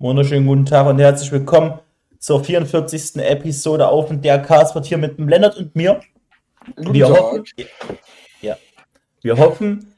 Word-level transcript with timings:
Wunderschönen 0.00 0.46
guten 0.46 0.64
Tag 0.64 0.86
und 0.86 1.00
herzlich 1.00 1.32
willkommen 1.32 1.80
zur 2.20 2.44
44. 2.44 3.16
Episode 3.16 3.88
auf 3.88 4.08
und 4.10 4.24
der 4.24 4.40
Cast 4.40 4.76
wird 4.76 4.86
hier 4.86 4.96
mit 4.96 5.18
dem 5.18 5.28
Lennart 5.28 5.56
und 5.56 5.74
mir. 5.74 6.00
Guten 6.76 6.94
wir 6.94 7.08
Tag. 7.08 7.16
hoffen, 7.18 7.44
ja, 8.40 8.56
wir 9.22 9.36
hoffen, 9.36 9.92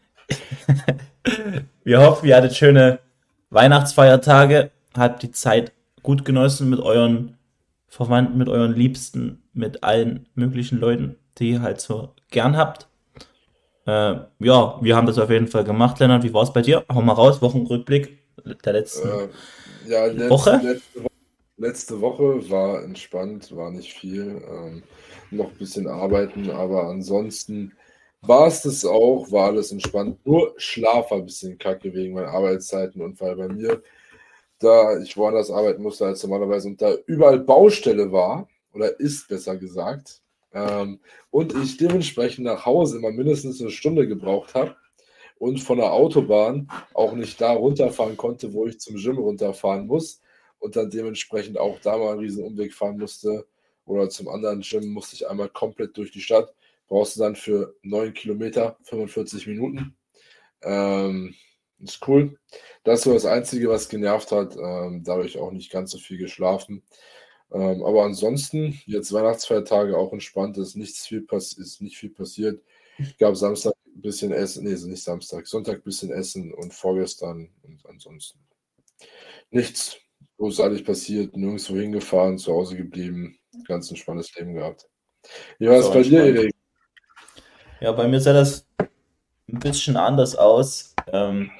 wir 1.84 2.00
hoffen, 2.00 2.26
ihr 2.26 2.34
hattet 2.34 2.56
schöne 2.56 3.00
Weihnachtsfeiertage, 3.50 4.70
habt 4.96 5.22
die 5.22 5.32
Zeit 5.32 5.74
gut 6.02 6.24
genossen 6.24 6.70
mit 6.70 6.80
euren 6.80 7.36
Verwandten, 7.86 8.38
mit 8.38 8.48
euren 8.48 8.74
Liebsten, 8.74 9.42
mit 9.52 9.84
allen 9.84 10.30
möglichen 10.34 10.80
Leuten, 10.80 11.16
die 11.36 11.50
ihr 11.50 11.60
halt 11.60 11.82
so 11.82 12.14
gern 12.30 12.56
habt. 12.56 12.88
Äh, 13.86 14.14
ja, 14.38 14.78
wir 14.80 14.96
haben 14.96 15.06
das 15.06 15.18
auf 15.18 15.28
jeden 15.28 15.48
Fall 15.48 15.64
gemacht, 15.64 15.98
Lennart. 15.98 16.22
Wie 16.22 16.32
war 16.32 16.44
es 16.44 16.54
bei 16.54 16.62
dir? 16.62 16.86
Hau 16.90 17.02
mal 17.02 17.12
raus, 17.12 17.42
Wochenrückblick 17.42 18.18
der 18.64 18.72
letzten. 18.72 19.06
Äh, 19.06 19.28
ja, 19.86 20.06
letzte 20.06 20.30
Woche? 20.30 20.60
Letzte, 20.62 21.04
Wo- 21.04 21.08
letzte 21.56 22.00
Woche 22.00 22.50
war 22.50 22.82
entspannt, 22.82 23.54
war 23.54 23.70
nicht 23.70 23.92
viel. 23.92 24.42
Ähm, 24.48 24.82
noch 25.30 25.50
ein 25.50 25.58
bisschen 25.58 25.86
arbeiten, 25.86 26.50
aber 26.50 26.88
ansonsten 26.88 27.72
war 28.22 28.48
es 28.48 28.62
das 28.62 28.84
auch, 28.84 29.30
war 29.30 29.48
alles 29.48 29.72
entspannt. 29.72 30.18
Nur 30.26 30.54
Schlaf 30.56 31.10
war 31.10 31.18
ein 31.18 31.26
bisschen 31.26 31.58
kacke 31.58 31.94
wegen 31.94 32.14
meinen 32.14 32.26
Arbeitszeiten 32.28 33.00
und 33.00 33.20
weil 33.20 33.36
bei 33.36 33.48
mir, 33.48 33.82
da 34.58 34.98
ich 35.00 35.16
woanders 35.16 35.50
arbeiten 35.50 35.82
musste 35.82 36.06
als 36.06 36.22
normalerweise 36.22 36.68
und 36.68 36.82
da 36.82 36.94
überall 37.06 37.40
Baustelle 37.40 38.12
war, 38.12 38.48
oder 38.72 38.98
ist 39.00 39.28
besser 39.28 39.56
gesagt, 39.56 40.22
ähm, 40.52 41.00
und 41.30 41.54
ich 41.54 41.76
dementsprechend 41.76 42.44
nach 42.44 42.66
Hause 42.66 42.98
immer 42.98 43.12
mindestens 43.12 43.60
eine 43.60 43.70
Stunde 43.70 44.06
gebraucht 44.06 44.54
habe 44.54 44.76
und 45.40 45.58
von 45.58 45.78
der 45.78 45.92
Autobahn 45.92 46.68
auch 46.92 47.14
nicht 47.14 47.40
da 47.40 47.52
runterfahren 47.52 48.18
konnte, 48.18 48.52
wo 48.52 48.66
ich 48.66 48.78
zum 48.78 48.96
Gym 48.96 49.16
runterfahren 49.18 49.86
muss 49.86 50.20
und 50.58 50.76
dann 50.76 50.90
dementsprechend 50.90 51.56
auch 51.58 51.80
da 51.80 51.96
mal 51.96 52.10
einen 52.10 52.20
riesen 52.20 52.44
Umweg 52.44 52.74
fahren 52.74 52.98
musste 52.98 53.46
oder 53.86 54.10
zum 54.10 54.28
anderen 54.28 54.60
Gym 54.60 54.88
musste 54.92 55.16
ich 55.16 55.28
einmal 55.28 55.48
komplett 55.48 55.96
durch 55.96 56.12
die 56.12 56.20
Stadt. 56.20 56.54
Brauchst 56.88 57.16
du 57.16 57.20
dann 57.20 57.36
für 57.36 57.74
9 57.82 58.12
Kilometer 58.12 58.76
45 58.82 59.46
Minuten. 59.46 59.96
Ähm, 60.62 61.34
ist 61.78 62.06
cool. 62.06 62.38
Das 62.84 63.02
so 63.02 63.14
das 63.14 63.24
Einzige, 63.24 63.70
was 63.70 63.88
genervt 63.88 64.32
hat. 64.32 64.56
Ähm, 64.56 65.02
dadurch 65.04 65.38
auch 65.38 65.52
nicht 65.52 65.72
ganz 65.72 65.92
so 65.92 65.98
viel 65.98 66.18
geschlafen. 66.18 66.82
Ähm, 67.50 67.82
aber 67.82 68.04
ansonsten, 68.04 68.78
jetzt 68.84 69.12
Weihnachtsfeiertage 69.12 69.96
auch 69.96 70.12
entspannt, 70.12 70.58
ist 70.58 70.76
nichts 70.76 71.06
viel 71.06 71.26
ist 71.30 71.80
nicht 71.80 71.96
viel 71.96 72.10
passiert. 72.10 72.62
Gab 73.18 73.36
Samstag 73.36 73.72
ein 74.00 74.02
bisschen 74.02 74.32
Essen, 74.32 74.64
nee, 74.64 74.74
nicht 74.74 75.02
Samstag, 75.02 75.46
Sonntag 75.46 75.76
ein 75.78 75.82
bisschen 75.82 76.10
Essen 76.10 76.52
und 76.54 76.72
vorgestern 76.72 77.50
und 77.62 77.84
ansonsten 77.86 78.38
nichts 79.50 79.98
großartig 80.38 80.84
passiert, 80.84 81.36
nirgendwo 81.36 81.76
hingefahren, 81.76 82.38
zu 82.38 82.52
Hause 82.52 82.76
geblieben, 82.76 83.38
ganz 83.66 83.90
entspanntes 83.90 84.34
Leben 84.36 84.54
gehabt. 84.54 84.88
Wie 85.58 85.68
war 85.68 85.76
es 85.76 85.90
bei 85.90 86.02
dir. 86.02 86.24
Erik? 86.24 86.54
Ja, 87.80 87.92
bei 87.92 88.08
mir 88.08 88.20
sah 88.20 88.32
das 88.32 88.66
ein 88.78 89.58
bisschen 89.58 89.96
anders 89.96 90.34
aus. 90.34 90.94
Ähm, 91.08 91.50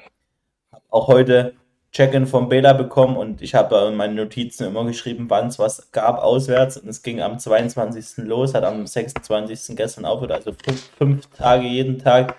auch 0.89 1.07
heute 1.07 1.55
Check-in 1.91 2.25
vom 2.25 2.47
Bela 2.47 2.71
bekommen 2.73 3.17
und 3.17 3.41
ich 3.41 3.53
habe 3.53 3.75
in 3.89 3.95
meinen 3.97 4.15
Notizen 4.15 4.65
immer 4.65 4.85
geschrieben, 4.85 5.25
wann 5.29 5.47
es 5.47 5.59
was 5.59 5.91
gab 5.91 6.19
auswärts. 6.19 6.77
Und 6.77 6.87
es 6.87 7.01
ging 7.03 7.21
am 7.21 7.37
22. 7.37 8.25
los, 8.25 8.53
hat 8.53 8.63
am 8.63 8.87
26. 8.87 9.75
gestern 9.75 10.05
aufgehört, 10.05 10.31
also 10.45 10.53
fünf, 10.63 10.89
fünf 10.97 11.27
Tage 11.35 11.67
jeden 11.67 11.99
Tag 11.99 12.35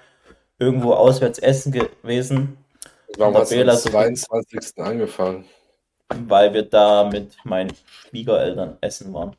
irgendwo 0.59 0.95
auswärts 0.95 1.39
essen 1.39 1.73
gewesen, 1.73 2.57
Warum 3.19 3.35
hast 3.37 3.51
du 3.53 3.57
am 3.57 3.61
Bela 3.61 3.77
so- 3.77 3.91
22. 3.91 4.79
angefangen? 4.79 5.45
weil 6.29 6.53
wir 6.53 6.63
da 6.65 7.09
mit 7.11 7.37
meinen 7.45 7.73
Schwiegereltern 7.87 8.77
essen 8.83 9.15
waren. 9.15 9.35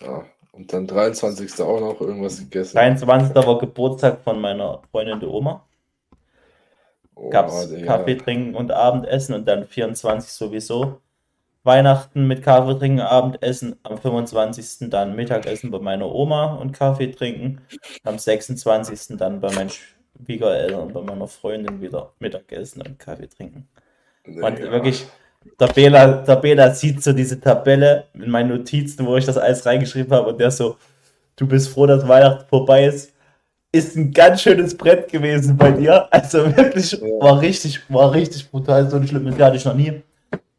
Ja, 0.00 0.24
und 0.50 0.72
dann 0.72 0.88
23. 0.88 1.60
auch 1.62 1.78
noch 1.80 2.00
irgendwas 2.00 2.38
gegessen. 2.38 2.74
23. 2.76 3.34
war 3.46 3.58
Geburtstag 3.58 4.20
von 4.24 4.40
meiner 4.40 4.82
Freundin 4.90 5.20
der 5.20 5.28
Oma. 5.30 5.64
Oh, 7.14 7.30
gab's 7.30 7.68
Digga. 7.68 7.86
Kaffee 7.86 8.16
trinken 8.16 8.54
und 8.54 8.72
Abendessen 8.72 9.34
und 9.34 9.46
dann 9.46 9.66
24 9.66 10.30
sowieso 10.32 11.00
Weihnachten 11.64 12.26
mit 12.26 12.42
Kaffee 12.42 12.78
trinken, 12.78 13.00
Abendessen, 13.00 13.76
am 13.84 13.96
25. 13.98 14.90
dann 14.90 15.14
Mittagessen 15.14 15.70
bei 15.70 15.78
meiner 15.78 16.12
Oma 16.12 16.54
und 16.54 16.72
Kaffee 16.72 17.12
trinken, 17.12 17.60
am 18.02 18.18
26. 18.18 19.16
dann 19.16 19.40
bei 19.40 19.52
meinen 19.52 19.70
Schwiegereltern 19.70 20.80
und 20.80 20.92
bei 20.92 21.02
meiner 21.02 21.28
Freundin 21.28 21.80
wieder 21.80 22.12
Mittagessen 22.18 22.82
und 22.82 22.98
Kaffee 22.98 23.28
trinken. 23.28 23.68
Und 24.24 24.58
Digga. 24.58 24.72
wirklich, 24.72 25.06
der 25.60 25.68
Bela, 25.68 26.22
der 26.22 26.36
Bela 26.36 26.74
sieht 26.74 27.02
so 27.02 27.12
diese 27.12 27.40
Tabelle 27.40 28.06
in 28.14 28.30
meinen 28.30 28.48
Notizen, 28.48 29.06
wo 29.06 29.16
ich 29.16 29.26
das 29.26 29.38
alles 29.38 29.64
reingeschrieben 29.64 30.12
habe 30.12 30.30
und 30.30 30.40
der 30.40 30.50
so, 30.50 30.76
du 31.36 31.46
bist 31.46 31.68
froh, 31.68 31.86
dass 31.86 32.06
Weihnachten 32.08 32.48
vorbei 32.48 32.86
ist. 32.86 33.12
Ist 33.74 33.96
ein 33.96 34.12
ganz 34.12 34.42
schönes 34.42 34.76
Brett 34.76 35.10
gewesen 35.10 35.56
bei 35.56 35.72
dir. 35.72 36.08
Also 36.12 36.44
wirklich, 36.56 37.00
war 37.20 37.40
richtig, 37.40 37.80
war 37.90 38.12
richtig 38.12 38.50
brutal. 38.50 38.88
So 38.90 38.96
ein 38.96 39.06
schlimmes 39.08 39.38
hatte 39.38 39.56
ich 39.56 39.64
noch 39.64 39.74
nie. 39.74 40.02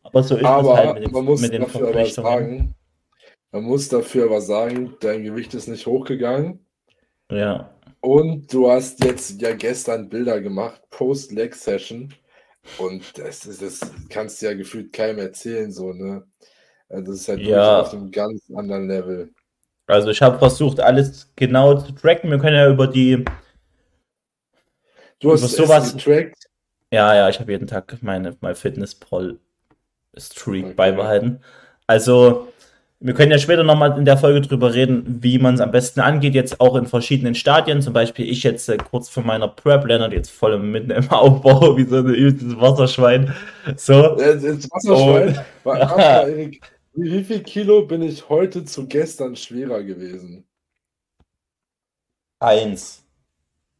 Aber 0.04 0.24
so 0.24 0.38
ist 0.38 0.44
Aber 0.44 0.74
es 0.74 0.74
halt 0.78 0.94
mit 0.94 1.04
den, 1.04 1.12
man 1.12 1.26
muss 1.26 1.42
mit 1.42 1.54
den 1.54 1.62
dafür 1.62 1.90
aber 1.90 2.06
Verpflichtungen. 2.06 2.16
sagen, 2.16 2.76
man 3.52 3.64
muss 3.64 3.90
dafür 3.90 4.26
aber 4.26 4.42
sagen, 4.42 4.98
dein 5.02 5.24
Gewicht 5.24 5.54
ist 5.56 5.68
nicht 5.68 5.88
hochgegangen. 5.88 6.66
Ja. 7.30 7.70
Und 8.02 8.54
du 8.54 8.70
hast 8.70 9.04
jetzt 9.04 9.42
ja 9.42 9.54
gestern 9.56 10.10
Bilder 10.10 10.42
gemacht, 10.42 10.82
Post-Leg-Session. 10.90 12.14
Und 12.78 13.18
das, 13.18 13.46
ist, 13.46 13.62
das 13.62 13.82
kannst 14.10 14.42
du 14.42 14.48
ja 14.48 14.54
gefühlt 14.54 14.94
keinem 14.94 15.20
erzählen, 15.20 15.72
so, 15.72 15.94
ne? 15.94 16.26
Also 16.90 17.12
Das 17.12 17.22
ist 17.22 17.30
halt 17.30 17.46
wirklich 17.46 17.52
Ja. 17.52 17.80
auf 17.80 17.94
einem 17.94 18.12
ganz 18.12 18.44
anderen 18.56 18.88
Level. 18.90 19.34
Also 19.94 20.10
ich 20.10 20.22
habe 20.22 20.38
versucht, 20.40 20.80
alles 20.80 21.32
genau 21.36 21.76
zu 21.76 21.92
tracken. 21.94 22.30
Wir 22.32 22.40
können 22.40 22.56
ja 22.58 22.70
über 22.70 22.88
die, 22.88 23.24
Du 25.20 25.32
hast 25.32 25.40
Über 25.42 25.48
das 25.48 25.56
sowas- 25.56 25.94
getrackt. 25.96 26.36
ja, 26.92 27.16
ja, 27.16 27.30
ich 27.30 27.40
habe 27.40 27.52
jeden 27.52 27.68
Tag 27.68 27.96
meine, 28.02 28.36
mein 28.42 28.56
Fitness-Proll 28.56 29.40
Streak 30.18 30.66
Okay. 30.66 30.74
beibehalten. 30.76 31.40
Also, 31.88 32.50
wir 33.00 33.14
können 33.14 33.32
ja 33.32 33.40
später 33.40 33.64
nochmal 33.64 33.98
in 33.98 34.06
der 34.06 34.18
Folge 34.18 34.42
drüber 34.42 34.74
reden, 34.74 35.20
wie 35.24 35.40
man 35.40 35.56
es 35.56 35.62
am 35.62 35.72
besten 35.72 36.02
angeht, 36.02 36.36
jetzt 36.36 36.60
auch 36.62 36.76
in 36.76 36.86
verschiedenen 36.86 37.36
Stadien. 37.36 37.82
Zum 37.82 37.94
Beispiel 37.94 38.30
ich 38.30 38.44
jetzt 38.44 38.68
äh, 38.70 38.78
kurz 38.78 39.10
vor 39.10 39.24
meiner 39.24 39.48
Prep, 39.48 39.86
Lennart 39.86 40.12
jetzt 40.14 40.30
voll 40.30 40.58
mitten 40.60 40.92
im 40.92 41.10
Aufbau, 41.12 41.76
wie 41.78 41.84
so 41.86 41.98
ein 41.98 42.08
übelstes 42.14 42.60
Wasserschwein. 42.60 43.34
So, 43.78 44.16
Ins 44.18 44.70
Wasserschwein. 44.70 45.40
Mal, 45.64 45.80
Erik, 46.30 46.62
wie, 46.94 47.24
viel 47.24 47.44
Kilo 47.44 47.86
bin 47.86 48.02
ich 48.02 48.30
heute 48.30 48.66
zu 48.66 48.88
gestern 48.88 49.36
schwerer 49.36 49.84
gewesen? 49.84 50.46
eins. 52.40 53.04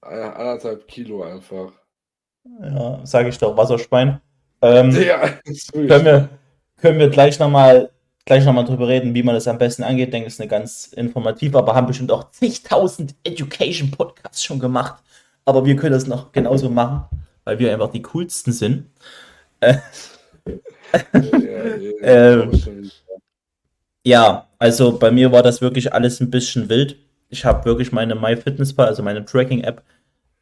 Eine- 0.02 0.36
Anderthalb 0.36 0.88
Kilo 0.88 1.24
einfach. 1.24 1.74
Ja, 2.62 3.06
sage 3.06 3.30
ich 3.30 3.38
doch, 3.38 3.56
Wasserschwein. 3.56 4.22
Ähm, 4.62 4.92
Ja, 5.02 5.28
können 5.74 6.06
wir, 6.06 6.30
können 6.78 7.00
wir 7.00 7.10
gleich 7.10 7.40
nochmal 7.40 7.90
gleich 8.26 8.46
noch 8.46 8.54
mal 8.54 8.64
drüber 8.64 8.88
reden, 8.88 9.14
wie 9.14 9.24
man 9.24 9.36
das 9.36 9.48
am 9.48 9.58
besten 9.58 9.84
angeht. 9.84 10.08
Ich 10.08 10.12
denke, 10.12 10.28
es 10.28 10.36
ist 10.36 10.40
eine 10.42 10.50
ganz 10.50 10.88
informativ, 10.94 11.56
aber 11.56 11.76
haben 11.76 11.88
bestimmt 11.88 12.12
auch 12.12 12.32
zigtausend 12.32 13.16
Education-Podcasts 13.24 14.44
schon 14.44 14.60
gemacht. 14.60 15.04
Aber 15.46 15.66
wir 15.66 15.76
können 15.76 15.92
das 15.92 16.08
noch 16.08 16.32
genauso 16.32 16.70
machen, 16.70 17.06
weil 17.44 17.60
wir 17.60 17.74
einfach 17.74 17.92
die 17.92 18.02
coolsten 18.02 18.54
sind. 18.54 18.90
Ja, 19.62 19.82
ja, 21.14 21.76
ja, 21.78 21.92
Ähm, 22.02 22.52
ja, 24.04 24.50
also 24.60 24.98
bei 24.98 25.12
mir 25.12 25.32
war 25.32 25.44
das 25.44 25.62
wirklich 25.62 25.94
alles 25.94 26.20
ein 26.20 26.30
bisschen 26.30 26.70
wild. 26.70 26.98
Ich 27.30 27.46
habe 27.46 27.66
wirklich 27.66 27.92
meine 27.92 28.16
MyFitnessPal, 28.16 28.88
also 28.88 29.04
meine 29.04 29.26
Tracking-App, 29.26 29.84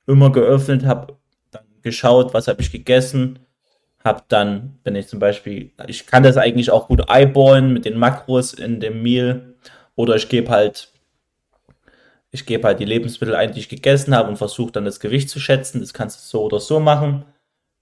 immer 0.07 0.31
geöffnet, 0.31 0.85
habe 0.85 1.17
dann 1.51 1.63
geschaut, 1.81 2.33
was 2.33 2.47
habe 2.47 2.61
ich 2.61 2.71
gegessen, 2.71 3.39
habe 4.03 4.23
dann, 4.27 4.79
wenn 4.83 4.95
ich 4.95 5.07
zum 5.07 5.19
Beispiel, 5.19 5.71
ich 5.87 6.07
kann 6.07 6.23
das 6.23 6.37
eigentlich 6.37 6.71
auch 6.71 6.87
gut 6.87 7.09
eyeballen 7.09 7.71
mit 7.73 7.85
den 7.85 7.97
Makros 7.97 8.53
in 8.53 8.79
dem 8.79 9.03
Meal 9.03 9.55
oder 9.95 10.15
ich 10.15 10.27
gebe 10.27 10.49
halt, 10.49 10.89
ich 12.31 12.45
gebe 12.45 12.67
halt 12.67 12.79
die 12.79 12.85
Lebensmittel 12.85 13.35
ein, 13.35 13.51
die 13.53 13.59
ich 13.59 13.69
gegessen 13.69 14.15
habe 14.15 14.29
und 14.29 14.37
versuche 14.37 14.71
dann 14.71 14.85
das 14.85 14.99
Gewicht 14.99 15.29
zu 15.29 15.39
schätzen. 15.39 15.81
Das 15.81 15.93
kannst 15.93 16.19
du 16.19 16.23
so 16.29 16.43
oder 16.43 16.59
so 16.59 16.79
machen. 16.79 17.25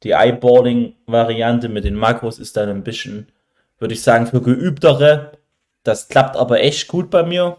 Die 0.03 0.11
Eyeballing-Variante 0.11 1.69
mit 1.69 1.83
den 1.83 1.95
Makros 1.95 2.39
ist 2.39 2.57
dann 2.57 2.69
ein 2.69 2.83
bisschen, 2.83 3.27
würde 3.77 3.93
ich 3.93 4.01
sagen, 4.01 4.27
für 4.27 4.41
geübtere. 4.41 5.38
Das 5.89 6.07
klappt 6.07 6.37
aber 6.37 6.61
echt 6.61 6.87
gut 6.87 7.09
bei 7.09 7.23
mir. 7.23 7.57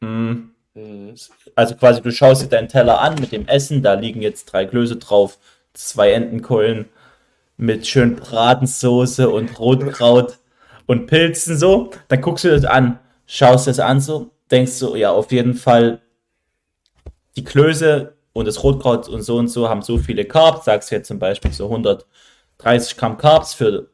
Hm, 0.00 0.54
Mhm. 0.74 1.14
Also 1.54 1.76
quasi, 1.76 2.02
du 2.02 2.10
schaust 2.10 2.42
dir 2.42 2.48
deinen 2.48 2.68
Teller 2.68 3.00
an 3.00 3.14
mit 3.20 3.32
dem 3.32 3.46
Essen, 3.46 3.82
da 3.82 3.94
liegen 3.94 4.22
jetzt 4.22 4.46
drei 4.46 4.66
Klöße 4.66 4.96
drauf, 4.96 5.38
zwei 5.72 6.12
Entenkeulen 6.12 6.86
mit 7.56 7.86
schön 7.86 8.16
Bratensoße 8.16 9.30
und 9.30 9.58
Rotkraut 9.58 10.38
und 10.86 11.06
Pilzen 11.06 11.56
so. 11.56 11.90
Dann 12.08 12.20
guckst 12.20 12.44
du 12.44 12.50
das 12.50 12.64
an, 12.64 12.98
schaust 13.26 13.68
das 13.68 13.78
an 13.78 14.00
so, 14.00 14.32
denkst 14.50 14.72
so, 14.72 14.96
ja, 14.96 15.12
auf 15.12 15.30
jeden 15.30 15.54
Fall 15.54 16.00
die 17.36 17.44
Klöße 17.44 18.16
und 18.32 18.46
das 18.48 18.62
Rotkraut 18.64 19.08
und 19.08 19.22
so 19.22 19.36
und 19.36 19.48
so 19.48 19.68
haben 19.68 19.82
so 19.82 19.98
viele 19.98 20.24
Carbs, 20.24 20.64
sagst 20.64 20.90
jetzt 20.90 21.06
zum 21.06 21.20
Beispiel 21.20 21.52
so 21.52 21.66
130 21.66 22.96
Gramm 22.96 23.16
Carbs 23.16 23.54
für 23.54 23.90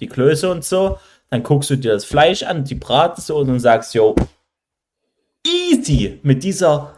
die 0.00 0.08
Klöße 0.08 0.50
und 0.50 0.64
so. 0.64 0.98
Dann 1.32 1.42
guckst 1.42 1.70
du 1.70 1.76
dir 1.76 1.94
das 1.94 2.04
Fleisch 2.04 2.42
an, 2.42 2.64
die 2.64 2.74
Bratensoße 2.74 3.50
und 3.50 3.58
sagst, 3.58 3.94
yo, 3.94 4.14
easy 5.46 6.20
mit 6.22 6.44
dieser 6.44 6.92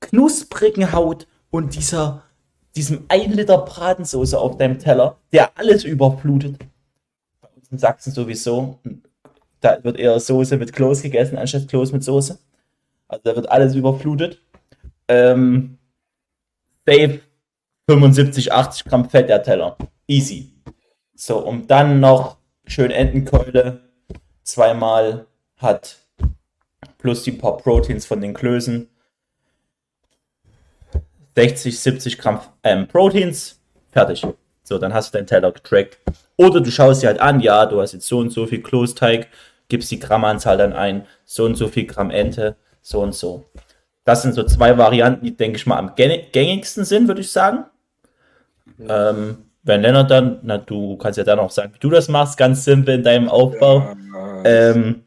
knusprigen 0.00 0.90
Haut 0.90 1.28
und 1.50 1.76
dieser, 1.76 2.24
diesem 2.74 3.04
1 3.06 3.36
Liter 3.36 3.58
Bratensoße 3.58 4.36
auf 4.36 4.56
deinem 4.58 4.80
Teller, 4.80 5.18
der 5.30 5.56
alles 5.56 5.84
überflutet. 5.84 6.58
Bei 7.40 7.48
uns 7.54 7.68
in 7.70 7.78
Sachsen 7.78 8.12
sowieso. 8.12 8.80
Da 9.60 9.78
wird 9.84 10.00
eher 10.00 10.18
Soße 10.18 10.56
mit 10.56 10.72
Kloß 10.72 11.02
gegessen, 11.02 11.38
anstatt 11.38 11.68
Kloß 11.68 11.92
mit 11.92 12.02
Soße. 12.02 12.40
Also 13.06 13.22
da 13.22 13.36
wird 13.36 13.48
alles 13.48 13.76
überflutet. 13.76 14.42
Ähm, 15.06 15.78
Dave, 16.86 17.20
75, 17.88 18.50
80 18.50 18.84
Gramm 18.84 19.08
Fett 19.08 19.28
der 19.28 19.44
Teller. 19.44 19.76
Easy. 20.08 20.50
So, 21.14 21.38
und 21.38 21.70
dann 21.70 22.00
noch 22.00 22.35
schön 22.66 22.90
Entenkeule 22.90 23.80
zweimal 24.42 25.26
hat 25.56 25.98
plus 26.98 27.22
die 27.22 27.32
paar 27.32 27.56
Proteins 27.56 28.06
von 28.06 28.20
den 28.20 28.34
Klößen. 28.34 28.88
60, 31.34 31.78
70 31.78 32.18
Gramm 32.18 32.40
ähm, 32.62 32.88
Proteins, 32.88 33.60
fertig. 33.90 34.26
So, 34.62 34.78
dann 34.78 34.94
hast 34.94 35.12
du 35.12 35.18
deinen 35.18 35.26
Teller 35.26 35.52
getrackt. 35.52 35.98
Oder 36.36 36.60
du 36.60 36.70
schaust 36.70 37.02
dir 37.02 37.08
halt 37.08 37.20
an, 37.20 37.40
ja, 37.40 37.66
du 37.66 37.80
hast 37.80 37.92
jetzt 37.92 38.08
so 38.08 38.18
und 38.18 38.30
so 38.30 38.46
viel 38.46 38.62
Kloßteig, 38.62 39.28
gibst 39.68 39.90
die 39.90 39.98
Grammanzahl 39.98 40.56
dann 40.56 40.72
ein, 40.72 41.06
so 41.24 41.44
und 41.44 41.54
so 41.54 41.68
viel 41.68 41.86
Gramm 41.86 42.10
Ente, 42.10 42.56
so 42.82 43.00
und 43.00 43.14
so. 43.14 43.44
Das 44.04 44.22
sind 44.22 44.34
so 44.34 44.44
zwei 44.44 44.78
Varianten, 44.78 45.24
die, 45.24 45.36
denke 45.36 45.56
ich 45.56 45.66
mal, 45.66 45.78
am 45.78 45.94
gängigsten 45.94 46.84
sind, 46.84 47.08
würde 47.08 47.20
ich 47.20 47.30
sagen. 47.30 47.64
Ähm, 48.88 49.45
wenn 49.66 49.82
Lennart 49.82 50.10
dann, 50.10 50.38
na, 50.42 50.58
du 50.58 50.96
kannst 50.96 51.18
ja 51.18 51.24
dann 51.24 51.40
auch 51.40 51.50
sagen, 51.50 51.72
wie 51.74 51.78
du 51.78 51.90
das 51.90 52.08
machst, 52.08 52.38
ganz 52.38 52.64
simpel 52.64 52.94
in 52.94 53.02
deinem 53.02 53.28
Aufbau. 53.28 53.80
Ja, 54.14 54.44
ähm, 54.44 55.02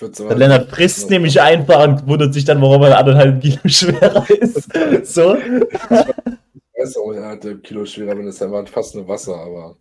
der 0.00 0.36
Lennart 0.36 0.70
frisst 0.70 1.10
nämlich 1.10 1.40
einfach 1.40 1.86
und 1.86 2.06
wundert 2.08 2.34
sich 2.34 2.44
dann, 2.44 2.60
warum 2.60 2.82
er 2.82 2.98
anderthalb 2.98 3.40
Kilo 3.40 3.60
schwerer 3.66 4.28
ist. 4.28 5.14
so. 5.14 5.36
Ich 5.36 6.80
weiß 6.80 6.96
auch, 6.96 7.12
er 7.12 7.28
hat 7.28 7.44
ein 7.46 7.62
Kilo 7.62 7.84
schwerer, 7.84 8.18
wenn 8.18 8.26
es 8.26 8.42
einfach 8.42 8.66
fast 8.68 8.94
nur 8.96 9.06
Wasser, 9.06 9.36
aber. 9.36 9.76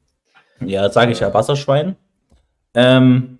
Ja, 0.59 0.89
sage 0.91 1.13
ich 1.13 1.21
ja, 1.21 1.33
Wasserschwein. 1.33 1.95
Ähm, 2.75 3.39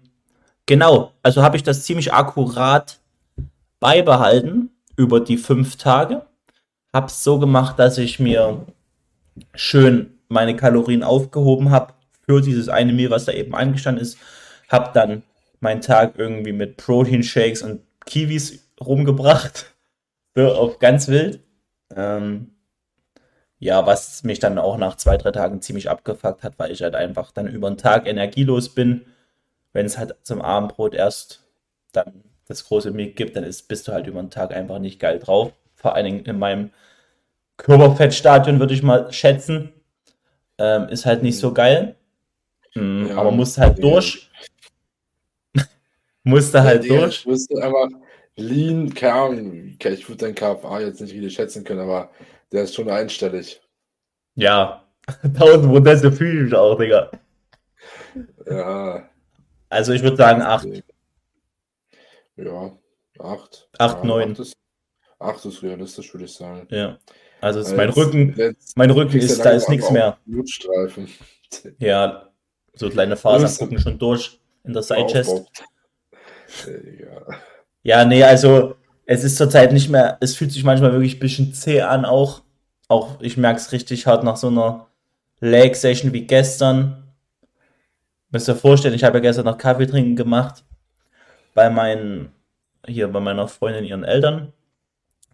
genau, 0.65 1.11
also 1.21 1.43
habe 1.43 1.57
ich 1.57 1.63
das 1.63 1.83
ziemlich 1.83 2.11
akkurat 2.11 2.99
beibehalten 3.79 4.71
über 4.95 5.19
die 5.19 5.37
fünf 5.37 5.75
Tage. 5.75 6.25
Habe 6.91 7.07
es 7.07 7.23
so 7.23 7.37
gemacht, 7.37 7.77
dass 7.77 7.97
ich 7.99 8.19
mir 8.19 8.65
schön 9.53 10.17
meine 10.31 10.55
Kalorien 10.55 11.03
aufgehoben 11.03 11.71
habe 11.71 11.93
für 12.25 12.41
dieses 12.41 12.69
eine 12.69 12.93
Meal, 12.93 13.11
was 13.11 13.25
da 13.25 13.33
eben 13.33 13.55
eingestanden 13.55 14.01
ist. 14.01 14.17
Habe 14.69 14.91
dann 14.93 15.23
meinen 15.59 15.81
Tag 15.81 16.13
irgendwie 16.17 16.53
mit 16.53 16.77
Protein-Shakes 16.77 17.61
und 17.61 17.81
Kiwis 18.05 18.67
rumgebracht. 18.79 19.67
So 20.33 20.47
auf 20.47 20.79
ganz 20.79 21.09
wild. 21.09 21.41
Ähm, 21.93 22.51
ja, 23.59 23.85
was 23.85 24.23
mich 24.23 24.39
dann 24.39 24.57
auch 24.57 24.77
nach 24.77 24.95
zwei, 24.95 25.17
drei 25.17 25.31
Tagen 25.31 25.61
ziemlich 25.61 25.89
abgefuckt 25.89 26.41
hat, 26.41 26.57
weil 26.57 26.71
ich 26.71 26.83
halt 26.83 26.95
einfach 26.95 27.33
dann 27.33 27.47
über 27.47 27.69
den 27.69 27.77
Tag 27.77 28.07
energielos 28.07 28.73
bin. 28.73 29.05
Wenn 29.73 29.85
es 29.85 29.97
halt 29.97 30.15
zum 30.23 30.41
Abendbrot 30.41 30.95
erst 30.95 31.43
dann 31.91 32.23
das 32.47 32.63
große 32.63 32.91
Meal 32.91 33.09
gibt, 33.11 33.35
dann 33.35 33.43
ist, 33.43 33.67
bist 33.67 33.89
du 33.89 33.91
halt 33.91 34.07
über 34.07 34.21
den 34.21 34.29
Tag 34.29 34.53
einfach 34.53 34.79
nicht 34.79 35.01
geil 35.01 35.19
drauf. 35.19 35.51
Vor 35.75 35.95
allen 35.95 36.05
Dingen 36.05 36.25
in 36.25 36.39
meinem 36.39 36.71
Körperfettstadion 37.57 38.59
würde 38.59 38.73
ich 38.73 38.83
mal 38.83 39.11
schätzen. 39.11 39.73
Ähm, 40.61 40.89
ist 40.89 41.07
halt 41.07 41.23
nicht 41.23 41.39
so 41.39 41.51
geil. 41.51 41.95
Mhm, 42.75 43.07
ja, 43.07 43.17
aber 43.17 43.31
musste 43.31 43.61
halt 43.61 43.79
ja. 43.79 43.81
durch. 43.81 44.29
musste 46.23 46.61
halt 46.61 46.85
ja, 46.85 46.99
durch. 46.99 47.25
Musste 47.25 47.63
einfach 47.63 47.87
lean, 48.35 48.93
Kern. 48.93 49.73
Okay, 49.75 49.93
ich 49.93 50.07
würde 50.07 50.25
deinen 50.25 50.35
KFA 50.35 50.81
jetzt 50.81 51.01
nicht 51.01 51.13
richtig 51.13 51.33
schätzen 51.33 51.63
können, 51.63 51.79
aber 51.79 52.11
der 52.51 52.63
ist 52.63 52.75
schon 52.75 52.89
einstellig. 52.89 53.59
Ja, 54.35 54.85
1000 55.23 55.65
Prozent 55.65 56.15
fühle 56.15 56.47
ich 56.47 56.53
auch, 56.53 56.77
Digga. 56.77 57.09
Ja. 58.45 59.09
Also 59.69 59.93
ich 59.93 60.03
würde 60.03 60.17
sagen 60.17 60.41
8. 60.41 60.83
Ja, 62.35 62.71
8. 63.19 63.69
8, 63.79 64.03
9. 64.03 64.37
8 65.19 65.45
ist 65.45 65.63
realistisch, 65.63 66.13
würde 66.13 66.25
ich 66.25 66.33
sagen. 66.33 66.67
Ja. 66.69 66.99
Also 67.41 67.59
ist 67.59 67.75
mein 67.75 67.89
Rücken, 67.89 68.35
jetzt, 68.37 68.77
mein 68.77 68.91
Rücken 68.91 69.17
ist, 69.17 69.43
da 69.43 69.49
ist 69.49 69.67
nichts 69.67 69.89
mehr. 69.89 70.17
Blutstreifen. 70.25 71.07
Ja, 71.79 72.29
so 72.75 72.89
kleine 72.89 73.17
Fasern 73.17 73.57
gucken 73.57 73.79
schon 73.79 73.97
durch 73.97 74.39
in 74.63 74.73
der 74.73 74.83
Sidechest. 74.83 75.43
Ja. 76.65 77.35
ja, 77.81 78.05
nee, 78.05 78.23
also 78.23 78.75
es 79.05 79.23
ist 79.23 79.37
zurzeit 79.37 79.73
nicht 79.73 79.89
mehr, 79.89 80.17
es 80.21 80.35
fühlt 80.35 80.51
sich 80.51 80.63
manchmal 80.63 80.91
wirklich 80.91 81.15
ein 81.15 81.19
bisschen 81.19 81.53
zäh 81.53 81.81
an 81.81 82.05
auch. 82.05 82.43
Auch 82.87 83.19
ich 83.21 83.37
merke 83.37 83.59
es 83.59 83.71
richtig 83.71 84.05
hart 84.05 84.23
nach 84.23 84.37
so 84.37 84.47
einer 84.47 84.87
Leg-Session 85.39 86.13
wie 86.13 86.27
gestern. 86.27 87.11
Müsst 88.29 88.47
ihr 88.47 88.55
vorstellen, 88.55 88.93
ich 88.93 89.03
habe 89.03 89.17
ja 89.17 89.21
gestern 89.21 89.45
noch 89.45 89.57
Kaffee 89.57 89.87
trinken 89.87 90.15
gemacht 90.15 90.63
bei 91.55 91.69
meinen, 91.69 92.31
hier 92.85 93.07
bei 93.07 93.19
meiner 93.19 93.47
Freundin, 93.47 93.83
ihren 93.83 94.03
Eltern. 94.03 94.53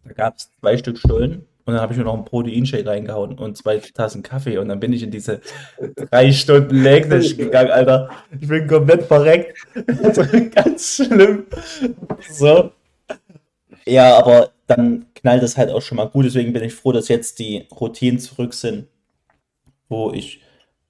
Da 0.05 0.13
gab 0.13 0.37
es 0.37 0.49
zwei 0.61 0.77
Stück 0.77 0.97
Stullen 0.97 1.45
und 1.67 1.73
dann 1.73 1.81
habe 1.81 1.91
ich 1.91 1.99
mir 1.99 2.05
noch 2.05 2.13
einen 2.13 2.23
Proteinshake 2.23 2.85
reingehauen 2.85 3.37
und 3.37 3.57
zwei 3.57 3.79
Tassen 3.79 4.23
Kaffee. 4.23 4.57
Und 4.57 4.69
dann 4.69 4.79
bin 4.79 4.93
ich 4.93 5.03
in 5.03 5.11
diese 5.11 5.41
drei 5.97 6.31
Stunden 6.31 6.81
Legness 6.81 7.35
gegangen, 7.35 7.71
Alter. 7.71 8.09
Ich 8.39 8.47
bin 8.47 8.67
komplett 8.67 9.03
verreckt. 9.03 9.57
Also 10.01 10.23
ganz 10.55 10.95
schlimm. 10.95 11.45
So. 12.31 12.71
Ja, 13.85 14.17
aber 14.17 14.51
dann 14.67 15.07
knallt 15.13 15.43
es 15.43 15.57
halt 15.57 15.69
auch 15.69 15.81
schon 15.81 15.97
mal 15.97 16.07
gut. 16.07 16.23
Deswegen 16.23 16.53
bin 16.53 16.63
ich 16.63 16.73
froh, 16.73 16.93
dass 16.93 17.09
jetzt 17.09 17.37
die 17.39 17.67
Routinen 17.69 18.19
zurück 18.19 18.53
sind, 18.53 18.87
wo 19.89 20.13
ich 20.13 20.41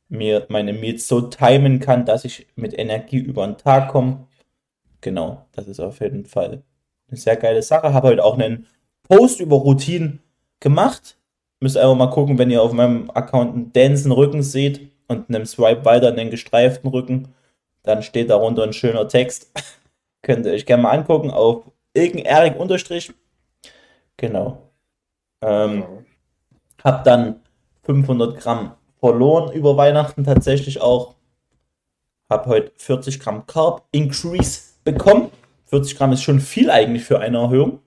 mir 0.09 0.45
meine 0.49 0.73
Meals 0.73 1.07
so 1.07 1.21
timen 1.21 1.79
kann, 1.79 2.05
dass 2.05 2.23
ich 2.23 2.45
mit 2.55 2.77
Energie 2.77 3.17
über 3.17 3.47
den 3.47 3.57
Tag 3.57 3.89
komme. 3.89 4.27
Genau, 5.01 5.47
das 5.53 5.67
ist 5.67 5.79
auf 5.79 6.01
jeden 6.01 6.25
Fall 6.25 6.61
eine 7.07 7.17
sehr 7.17 7.35
geile 7.35 7.63
Sache. 7.63 7.93
Habe 7.93 8.09
heute 8.09 8.23
auch 8.23 8.37
einen 8.37 8.67
Post 9.09 9.39
über 9.39 9.55
Routinen 9.55 10.21
gemacht. 10.59 11.17
Müsst 11.59 11.77
einfach 11.77 11.95
mal 11.95 12.09
gucken, 12.09 12.37
wenn 12.37 12.51
ihr 12.51 12.61
auf 12.61 12.73
meinem 12.73 13.09
Account 13.11 13.53
einen 13.53 13.73
Dancen 13.73 14.11
Rücken 14.11 14.43
seht 14.43 14.91
und 15.07 15.29
einem 15.29 15.45
Swipe 15.45 15.85
weiter 15.85 16.09
einen 16.09 16.29
gestreiften 16.29 16.89
Rücken, 16.89 17.33
dann 17.83 18.03
steht 18.03 18.29
darunter 18.29 18.63
ein 18.63 18.73
schöner 18.73 19.07
Text. 19.07 19.51
Könnt 20.21 20.45
ihr 20.45 20.51
euch 20.51 20.65
gerne 20.65 20.83
mal 20.83 20.91
angucken 20.91 21.31
auf 21.31 21.71
irgenderik 21.93 22.59
unterstrich. 22.59 23.11
Genau. 24.17 24.71
Ähm, 25.41 26.05
hab 26.83 27.03
dann 27.03 27.41
500 27.83 28.37
Gramm 28.37 28.73
verloren 28.99 29.53
über 29.53 29.77
Weihnachten 29.77 30.23
tatsächlich 30.23 30.81
auch. 30.81 31.15
Hab 32.29 32.45
heute 32.47 32.71
40 32.77 33.19
Gramm 33.19 33.47
Carb 33.47 33.87
Increase 33.91 34.73
bekommen. 34.83 35.31
40 35.65 35.97
Gramm 35.97 36.11
ist 36.11 36.23
schon 36.23 36.39
viel 36.39 36.69
eigentlich 36.69 37.03
für 37.03 37.19
eine 37.19 37.37
Erhöhung. 37.37 37.79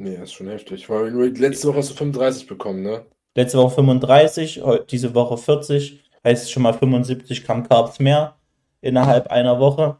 Nee, 0.00 0.16
das 0.16 0.30
ist 0.30 0.32
schon 0.32 0.48
heftig. 0.48 0.88
Weil 0.88 1.12
letzte 1.36 1.68
Woche 1.68 1.76
hast 1.76 1.90
du 1.90 1.94
35 1.94 2.46
bekommen, 2.46 2.82
ne? 2.82 3.04
Letzte 3.34 3.58
Woche 3.58 3.74
35, 3.74 4.62
diese 4.88 5.14
Woche 5.14 5.36
40. 5.36 6.02
Heißt 6.24 6.50
schon 6.50 6.62
mal 6.62 6.72
75 6.72 7.44
Gramm 7.44 7.68
Carbs 7.68 7.98
mehr 7.98 8.36
innerhalb 8.80 9.26
einer 9.26 9.60
Woche. 9.60 9.98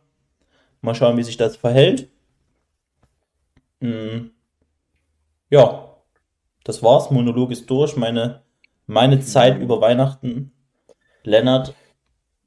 Mal 0.81 0.95
schauen, 0.95 1.19
wie 1.19 1.23
sich 1.23 1.37
das 1.37 1.57
verhält. 1.57 2.09
Hm. 3.83 4.31
Ja, 5.51 5.97
das 6.65 6.83
war's. 6.83 7.11
Monolog 7.11 7.51
ist 7.51 7.69
durch. 7.69 7.95
Meine, 7.97 8.43
meine 8.87 9.21
Zeit 9.21 9.61
über 9.61 9.83
Weihnachten. 9.83 10.53
Lennart, 11.25 11.75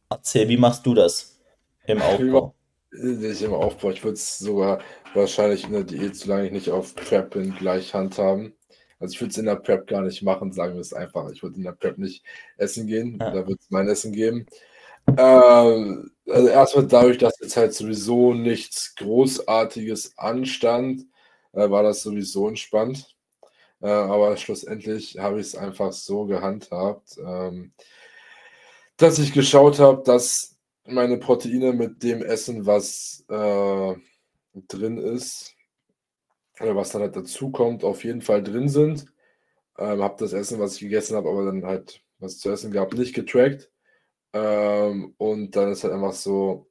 erzähl, 0.10 0.50
wie 0.50 0.58
machst 0.58 0.88
du 0.88 0.96
das 0.96 1.40
im 1.86 2.02
Aufbau? 2.02 2.56
Nicht 2.96 3.42
im 3.42 3.54
Aufbau. 3.54 3.92
Ich 3.92 4.04
würde 4.04 4.16
es 4.16 4.38
sogar 4.38 4.80
wahrscheinlich 5.14 5.66
in 5.66 5.74
der 5.74 5.84
Diät, 5.84 6.16
solange 6.16 6.46
ich 6.46 6.52
nicht 6.52 6.70
auf 6.70 6.94
Prep 6.96 7.32
bin, 7.32 7.56
gleich 7.56 7.94
handhaben. 7.94 8.54
Also 9.00 9.14
ich 9.14 9.22
würde 9.22 9.32
es 9.32 9.38
in 9.38 9.46
der 9.46 9.56
Prep 9.56 9.88
gar 9.88 10.02
nicht 10.02 10.22
machen, 10.22 10.52
sagen 10.52 10.76
wir 10.76 10.82
es 10.82 10.94
einfach. 10.94 11.30
Ich 11.32 11.44
würde 11.44 11.58
in 11.58 11.64
der 11.64 11.74
Prep 11.74 11.98
nicht 11.98 12.24
essen 12.58 12.88
gehen. 12.88 13.18
Ja. 13.20 13.32
Da 13.32 13.48
wird 13.48 13.60
es 13.60 13.70
mein 13.70 13.88
Essen 13.88 14.14
geben. 14.14 14.46
Ähm, 15.18 16.12
also 16.30 16.48
erstmal 16.48 16.88
dadurch, 16.88 17.18
dass 17.18 17.40
jetzt 17.42 17.58
halt 17.58 17.74
sowieso 17.74 18.34
nichts 18.34 18.96
Großartiges 18.96 20.18
anstand, 20.18 21.06
äh, 21.54 21.70
war 21.70 21.84
das 21.84 22.04
sowieso 22.04 22.48
entspannt. 22.48 23.16
Äh, 23.82 23.88
aber 23.90 24.38
schlussendlich 24.38 25.18
habe 25.18 25.42
ich 25.42 25.48
es 25.48 25.56
einfach 25.56 25.92
so 25.92 26.26
gehandhabt, 26.26 27.18
ähm, 27.18 27.74
dass 28.98 29.20
ich 29.20 29.34
geschaut 29.34 29.80
habe, 29.80 30.04
dass 30.04 30.53
meine 30.86 31.18
Proteine 31.18 31.74
mit 31.74 32.04
dem 32.04 32.22
Essen, 32.24 32.66
was 32.66 33.26
äh, 33.30 33.96
drin 34.68 34.98
ist, 34.98 35.56
oder 36.60 36.76
was 36.76 36.92
dann 36.92 37.02
halt 37.02 37.16
dazu 37.16 37.52
kommt, 37.52 37.84
auf 37.84 38.04
jeden 38.04 38.22
Fall 38.22 38.44
drin 38.44 38.70
sind. 38.70 39.06
Ähm, 39.78 40.02
habe 40.04 40.16
das 40.20 40.34
Essen, 40.34 40.60
was 40.60 40.76
ich 40.76 40.82
gegessen 40.82 41.16
habe, 41.16 41.30
aber 41.30 41.46
dann 41.46 41.66
halt 41.66 42.04
was 42.20 42.38
zu 42.40 42.52
essen 42.52 42.72
gab, 42.72 42.94
nicht 42.94 43.16
getrackt. 43.16 43.72
Ähm, 44.34 45.14
und 45.18 45.56
dann 45.56 45.72
ist 45.72 45.84
halt 45.84 45.94
einfach 45.94 46.14
so, 46.14 46.68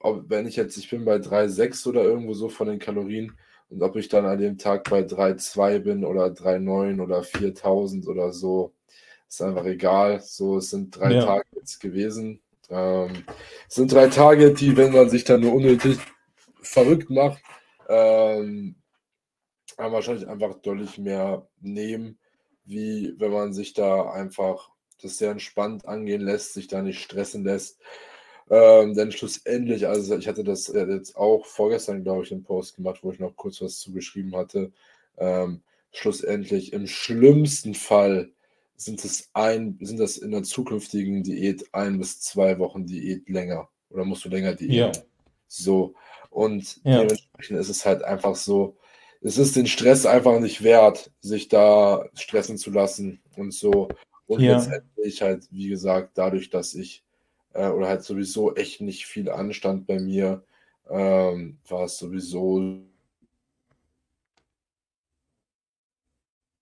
ob, 0.00 0.28
wenn 0.30 0.46
ich 0.46 0.56
jetzt, 0.56 0.76
ich 0.76 0.90
bin 0.90 1.04
bei 1.04 1.16
3,6 1.16 1.88
oder 1.88 2.02
irgendwo 2.04 2.34
so 2.34 2.48
von 2.48 2.68
den 2.68 2.78
Kalorien 2.78 3.36
und 3.68 3.82
ob 3.82 3.96
ich 3.96 4.08
dann 4.08 4.26
an 4.26 4.38
dem 4.38 4.58
Tag 4.58 4.88
bei 4.90 5.00
3,2 5.00 5.78
bin 5.80 6.04
oder 6.04 6.26
3,9 6.26 7.02
oder 7.02 7.22
4000 7.22 8.08
oder 8.08 8.32
so, 8.32 8.74
ist 9.28 9.42
einfach 9.42 9.64
egal. 9.64 10.20
So, 10.20 10.58
es 10.58 10.70
sind 10.70 10.96
drei 10.96 11.14
ja. 11.14 11.24
Tage 11.24 11.46
jetzt 11.56 11.80
gewesen. 11.80 12.40
Ähm, 12.72 13.24
es 13.68 13.74
sind 13.74 13.92
drei 13.92 14.08
Tage, 14.08 14.52
die, 14.52 14.76
wenn 14.76 14.92
man 14.92 15.10
sich 15.10 15.24
dann 15.24 15.42
nur 15.42 15.54
unnötig 15.54 15.98
verrückt 16.62 17.10
macht, 17.10 17.42
ähm, 17.88 18.76
wahrscheinlich 19.76 20.26
einfach 20.28 20.54
deutlich 20.60 20.98
mehr 20.98 21.46
nehmen, 21.60 22.18
wie 22.64 23.14
wenn 23.18 23.32
man 23.32 23.52
sich 23.52 23.74
da 23.74 24.10
einfach 24.10 24.70
das 25.02 25.18
sehr 25.18 25.32
entspannt 25.32 25.86
angehen 25.86 26.22
lässt, 26.22 26.54
sich 26.54 26.68
da 26.68 26.80
nicht 26.80 27.02
stressen 27.02 27.44
lässt. 27.44 27.80
Ähm, 28.50 28.94
denn 28.94 29.12
schlussendlich, 29.12 29.86
also 29.86 30.16
ich 30.16 30.28
hatte 30.28 30.44
das 30.44 30.68
jetzt 30.68 31.16
auch 31.16 31.46
vorgestern, 31.46 32.04
glaube 32.04 32.24
ich, 32.24 32.32
einen 32.32 32.44
Post 32.44 32.76
gemacht, 32.76 33.00
wo 33.02 33.10
ich 33.10 33.18
noch 33.18 33.36
kurz 33.36 33.60
was 33.60 33.78
zugeschrieben 33.78 34.36
hatte. 34.36 34.72
Ähm, 35.18 35.62
schlussendlich 35.92 36.72
im 36.72 36.86
schlimmsten 36.86 37.74
Fall 37.74 38.30
sind 38.84 39.04
es 39.04 39.28
ein, 39.32 39.78
sind 39.80 39.98
das 39.98 40.16
in 40.16 40.30
der 40.30 40.42
zukünftigen 40.42 41.22
Diät 41.22 41.72
ein 41.72 41.98
bis 41.98 42.20
zwei 42.20 42.58
Wochen 42.58 42.86
Diät 42.86 43.28
länger 43.28 43.68
oder 43.90 44.04
musst 44.04 44.24
du 44.24 44.28
länger 44.28 44.54
Diät? 44.54 44.96
Ja. 44.96 45.02
So. 45.46 45.94
Und 46.30 46.80
ja. 46.84 47.00
dementsprechend 47.00 47.58
ist 47.58 47.68
es 47.68 47.84
halt 47.84 48.02
einfach 48.02 48.36
so, 48.36 48.76
es 49.20 49.38
ist 49.38 49.54
den 49.54 49.66
Stress 49.66 50.06
einfach 50.06 50.40
nicht 50.40 50.62
wert, 50.62 51.12
sich 51.20 51.48
da 51.48 52.08
stressen 52.14 52.58
zu 52.58 52.70
lassen 52.70 53.20
und 53.36 53.52
so. 53.52 53.88
Und 54.26 54.40
ja. 54.40 54.56
letztendlich 54.56 55.22
halt, 55.22 55.46
wie 55.50 55.68
gesagt, 55.68 56.12
dadurch, 56.14 56.50
dass 56.50 56.74
ich 56.74 57.04
äh, 57.52 57.68
oder 57.68 57.88
halt 57.88 58.02
sowieso 58.02 58.54
echt 58.54 58.80
nicht 58.80 59.06
viel 59.06 59.30
Anstand 59.30 59.86
bei 59.86 60.00
mir, 60.00 60.44
ähm, 60.90 61.58
war 61.68 61.84
es 61.84 61.98
sowieso. 61.98 62.80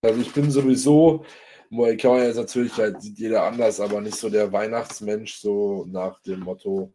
Also 0.03 0.19
ich 0.19 0.33
bin 0.33 0.51
sowieso, 0.51 1.25
man 1.71 1.89
jetzt 2.23 2.37
natürlich 2.37 2.73
halt 2.77 3.01
sieht 3.01 3.17
jeder 3.17 3.43
anders, 3.43 3.79
aber 3.79 4.01
nicht 4.01 4.17
so 4.17 4.29
der 4.29 4.51
Weihnachtsmensch, 4.51 5.35
so 5.35 5.85
nach 5.89 6.19
dem 6.21 6.41
Motto, 6.41 6.91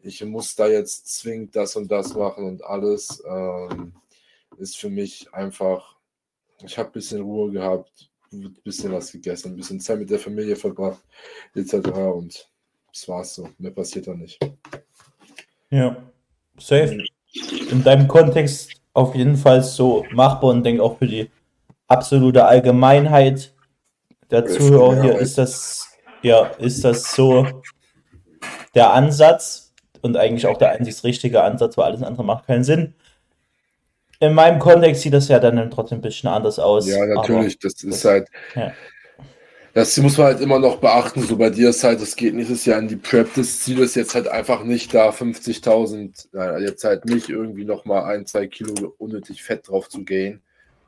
ich 0.00 0.24
muss 0.24 0.54
da 0.54 0.68
jetzt 0.68 1.06
zwingend 1.18 1.54
das 1.54 1.76
und 1.76 1.90
das 1.90 2.14
machen 2.14 2.44
und 2.44 2.64
alles. 2.64 3.22
Ähm, 3.28 3.92
ist 4.58 4.78
für 4.78 4.88
mich 4.88 5.32
einfach, 5.34 5.96
ich 6.64 6.78
habe 6.78 6.88
ein 6.88 6.92
bisschen 6.92 7.22
Ruhe 7.22 7.50
gehabt, 7.50 8.10
ein 8.32 8.56
bisschen 8.64 8.92
was 8.92 9.12
gegessen, 9.12 9.52
ein 9.52 9.56
bisschen 9.56 9.80
Zeit 9.80 9.98
mit 9.98 10.10
der 10.10 10.18
Familie 10.18 10.56
verbracht, 10.56 11.02
etc. 11.54 11.74
Und 11.90 12.48
das 12.92 13.08
war's 13.08 13.34
so. 13.34 13.48
Mehr 13.58 13.70
passiert 13.70 14.06
da 14.06 14.14
nicht. 14.14 14.38
Ja, 15.70 15.96
safe. 16.58 17.04
In 17.70 17.84
deinem 17.84 18.08
Kontext 18.08 18.72
auf 18.94 19.14
jeden 19.14 19.36
Fall 19.36 19.62
so 19.62 20.06
machbar 20.12 20.50
und 20.50 20.64
denke 20.64 20.82
auch 20.82 20.98
für 20.98 21.06
die 21.06 21.30
absolute 21.86 22.44
Allgemeinheit 22.44 23.54
der 24.30 24.46
Zuhörer 24.46 25.02
hier 25.02 25.18
ist 25.18 25.38
das, 25.38 25.88
ja, 26.22 26.46
ist 26.58 26.84
das 26.84 27.14
so 27.14 27.62
der 28.74 28.92
Ansatz 28.92 29.72
und 30.02 30.16
eigentlich 30.16 30.46
auch 30.46 30.58
der 30.58 30.70
einzig 30.70 31.02
richtige 31.04 31.42
Ansatz, 31.42 31.76
weil 31.76 31.86
alles 31.86 32.02
andere 32.02 32.24
macht 32.24 32.46
keinen 32.46 32.64
Sinn. 32.64 32.94
In 34.18 34.34
meinem 34.34 34.58
Kontext 34.58 35.02
sieht 35.02 35.12
das 35.12 35.28
ja 35.28 35.38
dann 35.38 35.70
trotzdem 35.70 35.98
ein 35.98 36.02
bisschen 36.02 36.30
anders 36.30 36.58
aus. 36.58 36.88
Ja, 36.88 37.04
natürlich. 37.04 37.58
das 37.58 37.82
ist 37.82 38.04
halt. 38.04 38.28
Ja. 38.54 38.72
Das 39.74 39.94
muss 39.98 40.16
man 40.16 40.28
halt 40.28 40.40
immer 40.40 40.58
noch 40.58 40.78
beachten. 40.78 41.20
So 41.20 41.36
bei 41.36 41.50
dir 41.50 41.68
ist 41.68 41.84
halt, 41.84 42.00
es 42.00 42.16
geht 42.16 42.34
nächstes 42.34 42.64
Jahr 42.64 42.78
in 42.78 42.88
die 42.88 42.96
Prep. 42.96 43.34
Das 43.34 43.60
Ziel 43.60 43.80
ist 43.80 43.94
jetzt 43.94 44.14
halt 44.14 44.26
einfach 44.26 44.64
nicht 44.64 44.94
da 44.94 45.10
50.000, 45.10 46.60
jetzt 46.60 46.82
halt 46.84 47.04
nicht 47.04 47.28
irgendwie 47.28 47.66
nochmal 47.66 48.04
ein, 48.04 48.24
zwei 48.24 48.46
Kilo 48.46 48.94
unnötig 48.96 49.42
Fett 49.42 49.68
drauf 49.68 49.90
zu 49.90 50.02
gehen 50.02 50.40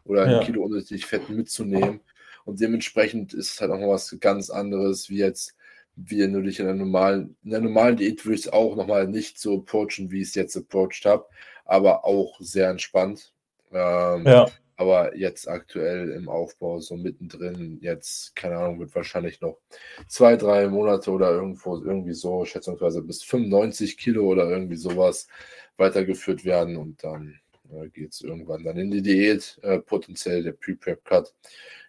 oder 0.07 0.23
ein 0.23 0.31
ja. 0.31 0.43
Kilo 0.43 0.63
unnötig 0.63 1.05
Fett 1.05 1.29
mitzunehmen. 1.29 2.01
Und 2.49 2.61
dementsprechend 2.61 3.35
ist 3.35 3.53
es 3.53 3.61
halt 3.61 3.71
auch 3.71 3.79
noch 3.79 3.91
was 3.91 4.17
ganz 4.21 4.49
anderes, 4.49 5.11
wie 5.11 5.19
jetzt, 5.19 5.55
wie 5.97 6.21
wenn 6.21 6.33
du 6.33 6.41
dich 6.41 6.59
in 6.61 6.65
der 6.65 6.75
normalen, 6.75 7.37
in 7.45 7.51
der 7.51 7.61
normalen 7.61 7.99
Diät 7.99 8.25
würde 8.25 8.37
ich 8.37 8.47
es 8.47 8.53
auch 8.55 8.75
nochmal 8.75 9.07
nicht 9.07 9.39
so 9.39 9.59
approachen, 9.59 10.11
wie 10.11 10.23
ich 10.23 10.29
es 10.29 10.35
jetzt 10.35 10.57
approached 10.57 11.05
habe, 11.05 11.27
aber 11.67 12.07
auch 12.07 12.41
sehr 12.41 12.71
entspannt. 12.71 13.35
Ähm, 13.71 14.25
ja. 14.25 14.47
Aber 14.77 15.15
jetzt 15.15 15.47
aktuell 15.47 16.09
im 16.13 16.31
Aufbau, 16.31 16.81
so 16.81 16.97
mittendrin, 16.97 17.81
jetzt, 17.83 18.35
keine 18.35 18.57
Ahnung, 18.57 18.81
wird 18.81 18.95
wahrscheinlich 18.95 19.43
noch 19.43 19.59
zwei, 20.07 20.37
drei 20.37 20.69
Monate 20.69 21.11
oder 21.11 21.31
irgendwo, 21.31 21.77
irgendwie 21.77 22.15
so, 22.15 22.47
schätzungsweise 22.47 23.03
bis 23.03 23.23
95 23.25 23.99
Kilo 23.99 24.27
oder 24.27 24.49
irgendwie 24.49 24.77
sowas 24.77 25.29
weitergeführt 25.77 26.47
werden 26.47 26.79
und 26.79 27.05
dann 27.05 27.39
äh, 27.71 27.91
geht 27.91 28.15
es 28.15 28.23
irgendwann 28.23 28.65
dann 28.65 28.79
in 28.79 28.91
die 28.91 29.03
Diät, 29.03 29.59
äh, 29.61 29.81
potenziell 29.81 30.43
der 30.43 30.53
Pre-Prep-Cut. 30.53 31.35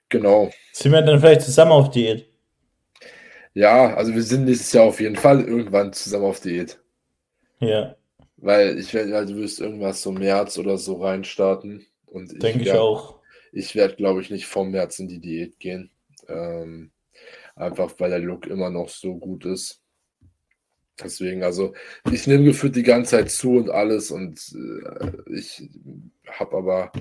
Genau. 0.09 0.51
Sind 0.73 0.91
wir 0.91 1.01
dann 1.01 1.19
vielleicht 1.19 1.41
zusammen 1.41 1.71
auf 1.71 1.91
Diät? 1.91 2.27
Ja, 3.53 3.95
also 3.95 4.13
wir 4.13 4.23
sind 4.23 4.45
nächstes 4.45 4.73
Jahr 4.73 4.85
auf 4.85 4.99
jeden 4.99 5.15
Fall 5.15 5.41
irgendwann 5.43 5.93
zusammen 5.93 6.25
auf 6.25 6.39
Diät. 6.39 6.79
Ja. 7.59 7.95
Weil 8.37 8.79
ich 8.79 8.93
werde, 8.93 9.15
also 9.15 9.33
du 9.33 9.41
wirst 9.41 9.59
irgendwas 9.59 10.01
so 10.01 10.11
März 10.11 10.57
oder 10.57 10.77
so 10.77 11.01
reinstarten. 11.01 11.85
Und 12.05 12.41
Denke 12.41 12.63
ich 12.63 12.71
auch. 12.71 13.19
Ich 13.51 13.75
werde, 13.75 13.95
glaube 13.95 14.21
ich, 14.21 14.29
nicht 14.29 14.45
vom 14.45 14.71
März 14.71 14.99
in 14.99 15.07
die 15.07 15.19
Diät 15.19 15.59
gehen. 15.59 15.91
Ähm, 16.27 16.91
einfach 17.55 17.93
weil 17.97 18.11
der 18.11 18.19
Look 18.19 18.47
immer 18.47 18.69
noch 18.69 18.89
so 18.89 19.15
gut 19.15 19.45
ist. 19.45 19.81
Deswegen, 21.01 21.43
also 21.43 21.73
ich 22.11 22.27
nehme 22.27 22.45
gefühlt 22.45 22.75
die 22.75 22.83
ganze 22.83 23.17
Zeit 23.17 23.31
zu 23.31 23.57
und 23.57 23.69
alles 23.69 24.11
und 24.11 24.39
äh, 24.53 25.33
ich 25.33 25.69
habe 26.27 26.57
aber 26.57 26.91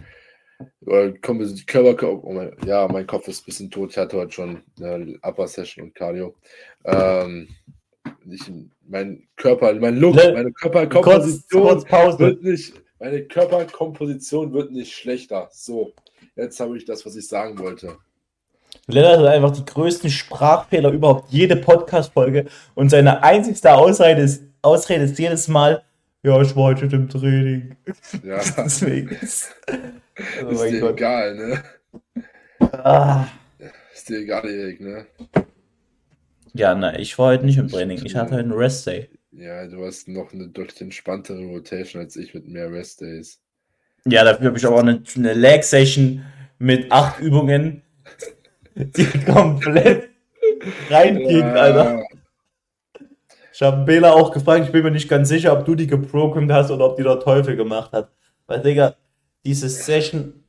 Körper, 1.67 2.25
oh 2.25 2.33
mein, 2.33 2.53
ja, 2.65 2.89
mein 2.89 3.07
Kopf 3.07 3.29
ist 3.29 3.43
ein 3.43 3.47
bisschen 3.47 3.71
tot. 3.71 3.91
Ich 3.91 3.99
hatte 3.99 4.17
heute 4.17 4.33
schon 4.33 4.63
eine 4.81 5.19
Upper 5.23 5.47
Session 5.47 5.85
und 5.85 5.95
Cardio. 5.95 6.35
Ähm, 6.85 7.49
ich, 8.31 8.51
mein 8.87 9.27
Körper, 9.37 9.73
mein 9.75 9.99
Look, 9.99 10.17
meine 10.17 10.53
Körperkomposition 10.53 11.85
wird 12.19 12.43
nicht, 12.43 12.75
meine 12.99 13.23
Körperkomposition 13.23 14.53
wird 14.53 14.73
nicht 14.73 14.93
schlechter. 14.93 15.49
So, 15.53 15.93
jetzt 16.37 16.59
habe 16.61 16.77
ich 16.77 16.85
das, 16.85 17.05
was 17.07 17.17
ich 17.17 17.29
sagen 17.29 17.59
wollte. 17.59 17.97
Lennart 18.87 19.19
hat 19.19 19.27
einfach 19.27 19.53
die 19.53 19.65
größten 19.65 20.11
Sprachfehler 20.11 20.91
überhaupt, 20.91 21.31
jede 21.31 21.57
Podcast-Folge. 21.57 22.47
Und 22.75 22.91
seine 22.91 23.23
einzigste 23.23 23.73
Ausrede 23.73 24.23
ist, 24.23 24.43
Ausrede 24.63 25.05
ist 25.05 25.19
jedes 25.19 25.49
Mal, 25.49 25.83
ja, 26.23 26.41
ich 26.41 26.55
war 26.57 26.65
heute 26.65 26.87
im 26.87 27.09
Training. 27.09 27.77
Ja. 28.25 28.41
Deswegen 28.57 29.11
ist, 29.11 29.55
oh 30.45 30.49
ist 30.49 30.65
dir 30.65 30.81
Gott. 30.81 30.93
egal, 30.93 31.35
ne? 31.35 31.65
Ah. 32.73 33.27
Ist 33.95 34.09
dir 34.09 34.19
egal, 34.19 34.49
Erik, 34.49 34.81
ne? 34.81 35.07
Ja, 36.55 36.75
na, 36.75 36.99
ich 36.99 37.19
war 37.19 37.29
heute 37.29 37.47
nicht 37.47 37.59
im 37.59 37.69
Training. 37.69 38.05
Ich 38.05 38.17
hatte 38.17 38.33
heute 38.33 38.45
einen 38.45 38.53
Rest-Day. 38.53 39.11
Ja, 39.39 39.67
du 39.69 39.85
hast 39.85 40.09
noch 40.09 40.33
eine 40.33 40.49
deutlich 40.49 40.81
entspanntere 40.81 41.45
Rotation 41.45 42.03
als 42.03 42.17
ich 42.17 42.35
mit 42.35 42.49
mehr 42.49 42.73
Rest 42.73 43.01
Days. 43.01 43.41
Ja, 44.05 44.25
dafür 44.25 44.47
habe 44.49 44.59
ich 44.59 44.67
aber 44.67 44.81
eine, 44.81 45.03
eine 45.17 45.33
Leg 45.35 45.63
Session 45.63 46.25
mit 46.59 46.91
acht 46.91 47.21
Übungen, 47.21 47.83
die 48.75 49.07
komplett 49.25 50.09
reinging, 50.91 51.39
ja. 51.39 51.53
Alter. 51.53 52.05
Ich 53.53 53.63
habe 53.63 53.85
Bela 53.85 54.13
auch 54.13 54.33
gefragt, 54.33 54.65
ich 54.67 54.73
bin 54.73 54.83
mir 54.83 54.91
nicht 54.91 55.09
ganz 55.09 55.29
sicher, 55.29 55.53
ob 55.53 55.65
du 55.65 55.77
die 55.77 55.87
geprogrammt 55.87 56.51
hast 56.51 56.73
oder 56.73 56.87
ob 56.87 56.97
die 56.97 57.05
der 57.05 57.21
Teufel 57.21 57.55
gemacht 57.55 57.93
hat. 57.93 58.11
Weil, 58.47 58.63
Digga, 58.63 58.97
diese 59.45 59.69
Session, 59.69 60.45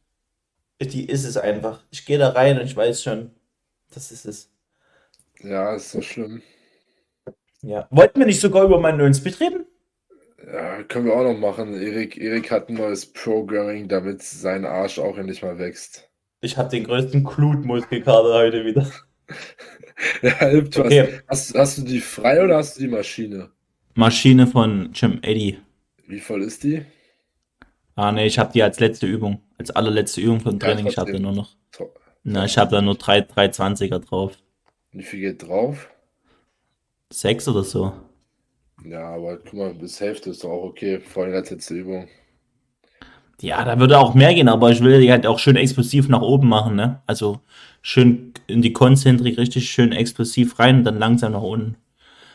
die 0.81 1.05
ist 1.05 1.25
es 1.25 1.37
einfach. 1.37 1.83
Ich 1.91 2.05
gehe 2.05 2.17
da 2.17 2.29
rein 2.29 2.59
und 2.59 2.65
ich 2.65 2.75
weiß 2.75 3.03
schon, 3.03 3.31
das 3.93 4.11
ist 4.11 4.25
es. 4.25 4.51
Ja, 5.41 5.75
ist 5.75 5.91
so 5.91 6.01
schlimm. 6.01 6.41
Ja. 7.61 7.87
Wollten 7.91 8.19
wir 8.19 8.25
nicht 8.25 8.41
sogar 8.41 8.63
über 8.63 8.79
meinen 8.79 8.97
neuen 8.97 9.13
Speed 9.13 9.39
reden? 9.39 9.65
Ja, 10.45 10.83
können 10.83 11.05
wir 11.05 11.13
auch 11.13 11.23
noch 11.23 11.37
machen. 11.37 11.73
Erik, 11.73 12.17
Erik 12.17 12.49
hat 12.51 12.69
ein 12.69 12.75
neues 12.75 13.05
Programming, 13.05 13.87
damit 13.87 14.23
sein 14.23 14.65
Arsch 14.65 14.99
auch 14.99 15.17
endlich 15.17 15.41
mal 15.41 15.59
wächst. 15.59 16.09
Ich 16.41 16.57
habe 16.57 16.69
den 16.69 16.85
größten 16.85 17.23
Glut-Muskelkater 17.23 18.33
heute 18.33 18.65
wieder. 18.65 18.89
ja, 20.21 20.61
du 20.61 20.79
okay. 20.79 21.19
hast, 21.27 21.49
hast, 21.49 21.55
hast, 21.55 21.77
du 21.77 21.81
die 21.83 21.99
frei 21.99 22.43
oder 22.43 22.57
hast 22.57 22.77
du 22.77 22.81
die 22.81 22.87
Maschine? 22.87 23.49
Maschine 23.95 24.47
von 24.47 24.91
Jim 24.93 25.19
Eddy. 25.21 25.59
Wie 26.07 26.19
voll 26.19 26.43
ist 26.43 26.63
die? 26.63 26.85
Ah, 27.99 28.13
ne, 28.13 28.25
ich 28.25 28.39
habe 28.39 28.53
die 28.53 28.63
als 28.63 28.79
letzte 28.79 29.07
Übung. 29.07 29.41
Als 29.57 29.71
allerletzte 29.71 30.21
Übung 30.21 30.39
vom 30.39 30.57
Training. 30.57 30.85
Ja, 30.85 30.91
ich 30.91 30.97
habe 30.97 31.11
da 31.11 31.19
nur 31.19 31.33
noch. 31.33 31.49
Na, 32.23 32.45
ich 32.45 32.57
habe 32.57 32.71
da 32.71 32.81
nur 32.81 32.95
3, 32.95 33.19
320er 33.27 33.99
drauf. 33.99 34.37
Wie 34.93 35.03
viel 35.03 35.19
geht 35.19 35.45
drauf? 35.45 35.89
Sechs 37.11 37.45
oder 37.49 37.65
so. 37.65 37.91
Ja, 38.85 39.15
aber 39.15 39.39
guck 39.39 39.53
mal, 39.53 39.73
bis 39.73 39.99
Hälfte 39.99 40.29
ist 40.29 40.45
doch 40.45 40.49
auch 40.49 40.63
okay, 40.63 41.01
vor 41.01 41.25
allem 41.25 41.33
als 41.33 41.49
letzte 41.49 41.73
Übung. 41.73 42.07
Ja, 43.41 43.65
da 43.65 43.77
würde 43.77 43.99
auch 43.99 44.13
mehr 44.13 44.33
gehen, 44.33 44.47
aber 44.47 44.71
ich 44.71 44.81
will 44.81 45.01
die 45.01 45.11
halt 45.11 45.27
auch 45.27 45.39
schön 45.39 45.57
explosiv 45.57 46.07
nach 46.07 46.21
oben 46.21 46.47
machen, 46.47 46.77
ne? 46.77 47.01
Also 47.05 47.41
schön 47.81 48.31
in 48.47 48.61
die 48.61 48.71
Konzentrik 48.71 49.37
richtig 49.37 49.69
schön 49.69 49.91
explosiv 49.91 50.57
rein 50.57 50.77
und 50.77 50.83
dann 50.85 50.99
langsam 50.99 51.33
nach 51.33 51.41
unten. 51.41 51.75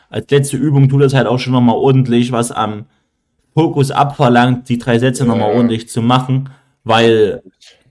als 0.09 0.29
letzte 0.29 0.57
Übung 0.57 0.89
tut 0.89 1.01
das 1.01 1.15
halt 1.15 1.25
auch 1.25 1.39
schon 1.39 1.53
nochmal 1.53 1.75
ordentlich 1.75 2.31
was 2.31 2.51
am 2.51 2.85
Fokus 3.55 3.89
abverlangt, 3.89 4.67
die 4.69 4.77
drei 4.77 4.99
Sätze 4.99 5.23
ja. 5.23 5.29
nochmal 5.29 5.53
ordentlich 5.53 5.89
zu 5.89 6.01
machen, 6.01 6.49
weil 6.83 7.41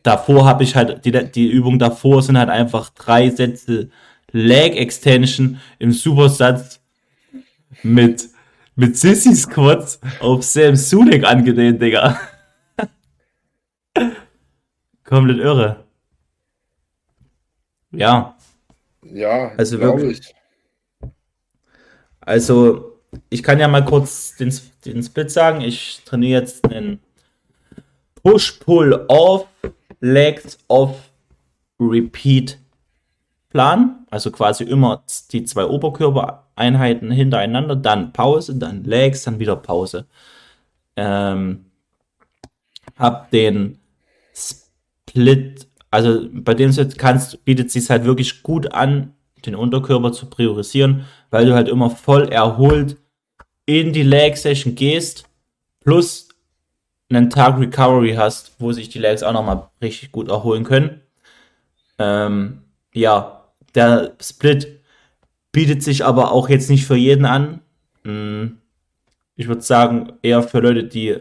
davor 0.03 0.45
habe 0.45 0.63
ich 0.63 0.77
halt, 0.77 1.05
die, 1.05 1.11
die 1.11 1.49
Übung 1.49 1.79
davor 1.79 2.23
sind 2.23 2.39
halt 2.39 2.51
einfach 2.51 2.91
drei 2.91 3.31
Sätze 3.31 3.89
Leg 4.31 4.77
Extension 4.77 5.59
im 5.79 5.93
Supersatz 5.93 6.81
mit, 7.83 8.29
mit 8.77 8.97
Sissy 8.97 9.35
Squats 9.35 10.01
auf 10.21 10.43
Sam 10.43 10.77
Sulik 10.77 11.25
angelehnt, 11.25 11.81
Digga. 11.81 12.21
Komplett 15.05 15.39
irre. 15.39 15.85
Ja. 17.91 18.37
Ja, 19.05 19.53
also 19.57 19.81
wirklich. 19.81 20.21
Ich. 20.21 20.35
Also, 22.21 22.94
ich 23.31 23.43
kann 23.43 23.59
ja 23.59 23.69
mal 23.69 23.85
kurz 23.85 24.37
den, 24.37 24.53
den 24.85 25.03
Split 25.03 25.31
sagen. 25.31 25.61
Ich 25.61 26.03
trainiere 26.05 26.41
jetzt 26.41 26.71
einen 26.71 27.01
Push-Pull-Off, 28.23 29.47
Legs 30.01 30.59
Off, 30.69 31.11
Repeat 31.79 32.59
Plan. 33.51 34.07
Also 34.11 34.31
quasi 34.31 34.65
immer 34.65 35.05
die 35.31 35.45
zwei 35.45 35.67
Oberkörpereinheiten 35.67 37.11
hintereinander, 37.11 37.77
dann 37.77 38.13
Pause, 38.13 38.57
dann 38.57 38.85
Legs, 38.85 39.25
dann 39.25 39.39
wieder 39.39 39.57
Pause. 39.57 40.07
Ähm, 40.97 41.67
hab 42.97 43.31
den 43.31 43.79
Split, 44.35 45.67
also 45.91 46.29
bei 46.33 46.55
dem 46.55 46.73
Set 46.73 46.99
kannst, 46.99 47.45
bietet 47.45 47.69
es 47.69 47.73
sich 47.73 47.91
halt 47.91 48.05
wirklich 48.05 48.43
gut 48.43 48.73
an, 48.73 49.15
den 49.45 49.55
Unterkörper 49.55 50.13
zu 50.13 50.27
priorisieren, 50.27 51.05
weil 51.31 51.47
du 51.47 51.55
halt 51.55 51.69
immer 51.69 51.91
voll 51.91 52.29
erholt 52.29 52.97
in 53.67 53.93
die 53.93 54.03
Leg 54.03 54.37
Session 54.37 54.75
gehst, 54.75 55.25
plus 55.81 56.29
einen 57.09 57.31
Tag 57.31 57.59
Recovery 57.59 58.15
hast, 58.15 58.53
wo 58.59 58.73
sich 58.73 58.89
die 58.89 58.99
Legs 58.99 59.23
auch 59.23 59.33
nochmal 59.33 59.69
richtig 59.81 60.13
gut 60.13 60.29
erholen 60.29 60.65
können. 60.65 61.01
Ähm, 61.99 62.63
ja, 62.93 63.45
der 63.75 64.15
Split 64.21 64.81
bietet 65.53 65.83
sich 65.83 66.05
aber 66.05 66.33
auch 66.33 66.49
jetzt 66.49 66.71
nicht 66.71 66.87
für 66.87 66.97
jeden 66.97 67.25
an. 67.25 67.61
Hm, 68.05 68.59
ich 69.37 69.49
würde 69.49 69.63
sagen, 69.63 70.15
eher 70.23 70.43
für 70.43 70.61
Leute, 70.61 70.85
die, 70.85 71.19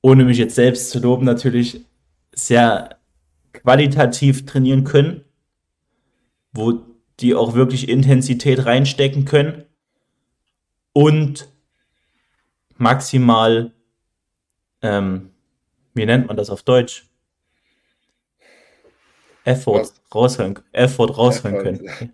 ohne 0.00 0.24
mich 0.24 0.38
jetzt 0.38 0.54
selbst 0.54 0.90
zu 0.90 0.98
loben, 0.98 1.24
natürlich 1.24 1.84
sehr 2.32 2.96
qualitativ 3.52 4.46
trainieren 4.46 4.84
können 4.84 5.24
wo 6.52 6.80
die 7.20 7.34
auch 7.34 7.54
wirklich 7.54 7.88
Intensität 7.88 8.66
reinstecken 8.66 9.24
können 9.24 9.64
und 10.92 11.48
maximal, 12.76 13.72
ähm, 14.82 15.30
wie 15.94 16.06
nennt 16.06 16.26
man 16.26 16.36
das 16.36 16.50
auf 16.50 16.62
Deutsch? 16.62 17.06
Effort 19.44 19.92
raushören, 20.14 20.58
Effort 20.72 21.16
raushören 21.16 21.54
Effort. 21.56 21.62
können. 21.62 21.86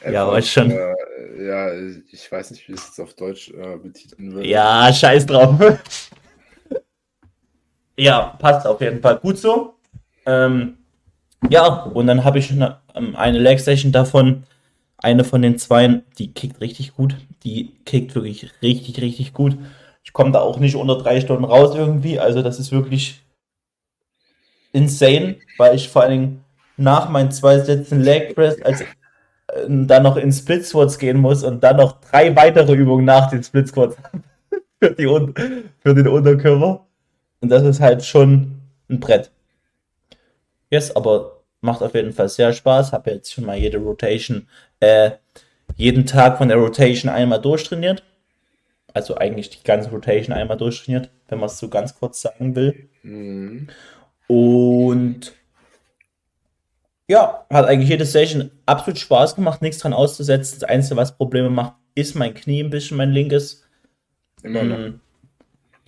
Effort, 0.00 0.12
ja, 0.12 0.28
weiß 0.28 0.48
schon. 0.48 0.70
Äh, 0.70 1.46
ja, 1.46 1.72
ich 2.10 2.30
weiß 2.30 2.50
nicht, 2.52 2.66
wie 2.68 2.72
es 2.72 2.86
jetzt 2.86 3.00
auf 3.00 3.14
Deutsch 3.14 3.50
äh, 3.50 3.76
betiteln 3.76 4.32
würde. 4.32 4.48
Ja, 4.48 4.92
scheiß 4.92 5.26
drauf. 5.26 5.58
ja, 7.96 8.36
passt 8.38 8.66
auf 8.66 8.80
jeden 8.80 9.00
Fall. 9.00 9.18
Gut 9.18 9.38
so. 9.38 9.74
Ähm, 10.26 10.78
ja, 11.48 11.66
und 11.66 12.06
dann 12.06 12.24
habe 12.24 12.38
ich 12.38 12.50
eine, 12.50 12.80
ähm, 12.94 13.14
eine 13.16 13.38
Leg 13.38 13.60
Session 13.60 13.92
davon. 13.92 14.44
Eine 14.98 15.24
von 15.24 15.40
den 15.42 15.58
zwei, 15.58 16.02
die 16.18 16.32
kickt 16.32 16.60
richtig 16.60 16.94
gut. 16.94 17.16
Die 17.44 17.72
kickt 17.84 18.14
wirklich 18.14 18.50
richtig, 18.62 19.00
richtig 19.00 19.32
gut. 19.32 19.56
Ich 20.02 20.12
komme 20.12 20.32
da 20.32 20.40
auch 20.40 20.58
nicht 20.58 20.76
unter 20.76 20.98
drei 20.98 21.20
Stunden 21.20 21.44
raus 21.44 21.74
irgendwie. 21.74 22.18
Also 22.18 22.42
das 22.42 22.58
ist 22.58 22.72
wirklich 22.72 23.22
insane, 24.72 25.36
weil 25.58 25.74
ich 25.74 25.88
vor 25.88 26.02
allen 26.02 26.10
Dingen 26.10 26.44
nach 26.76 27.08
meinen 27.08 27.30
zwei 27.30 27.58
Sätzen 27.58 28.00
Leg 28.00 28.34
Press 28.34 28.60
als 28.62 28.80
äh, 28.80 28.84
dann 29.68 30.02
noch 30.02 30.16
in 30.16 30.32
Split 30.32 30.64
Squats 30.64 30.98
gehen 30.98 31.18
muss 31.18 31.42
und 31.44 31.62
dann 31.62 31.76
noch 31.76 32.00
drei 32.00 32.34
weitere 32.36 32.74
Übungen 32.74 33.04
nach 33.04 33.30
den 33.30 33.42
Split 33.42 33.68
Squats 33.68 33.96
für, 34.80 35.34
für 35.78 35.94
den 35.94 36.08
Unterkörper. 36.08 36.86
Und 37.40 37.48
das 37.48 37.62
ist 37.62 37.80
halt 37.80 38.04
schon 38.04 38.60
ein 38.88 39.00
Brett. 39.00 39.30
Yes, 40.70 40.94
aber 40.94 41.42
macht 41.60 41.82
auf 41.82 41.94
jeden 41.94 42.12
Fall 42.12 42.28
sehr 42.28 42.52
Spaß. 42.52 42.92
Habe 42.92 43.10
jetzt 43.10 43.32
schon 43.32 43.44
mal 43.46 43.56
jede 43.56 43.78
Rotation, 43.78 44.48
äh, 44.80 45.12
jeden 45.76 46.06
Tag 46.06 46.38
von 46.38 46.48
der 46.48 46.58
Rotation 46.58 47.10
einmal 47.10 47.40
durchtrainiert. 47.40 48.02
Also 48.92 49.16
eigentlich 49.16 49.50
die 49.50 49.62
ganze 49.62 49.90
Rotation 49.90 50.34
einmal 50.34 50.56
durchtrainiert, 50.56 51.10
wenn 51.28 51.38
man 51.38 51.46
es 51.46 51.58
so 51.58 51.68
ganz 51.68 51.94
kurz 51.94 52.22
sagen 52.22 52.56
will. 52.56 52.88
Mhm. 53.02 53.68
Und 54.26 55.32
ja, 57.08 57.44
hat 57.50 57.66
eigentlich 57.66 57.88
jede 57.88 58.04
Session 58.04 58.52
absolut 58.66 58.98
Spaß 58.98 59.34
gemacht, 59.34 59.62
nichts 59.62 59.78
dran 59.78 59.92
auszusetzen. 59.92 60.60
Das 60.60 60.68
Einzige, 60.68 60.96
was 60.96 61.16
Probleme 61.16 61.50
macht, 61.50 61.74
ist 61.96 62.14
mein 62.14 62.34
Knie 62.34 62.62
ein 62.62 62.70
bisschen, 62.70 62.96
mein 62.96 63.10
linkes. 63.10 63.64
Immer 64.44 64.62
noch. 64.62 64.78
Mm, 64.78 65.00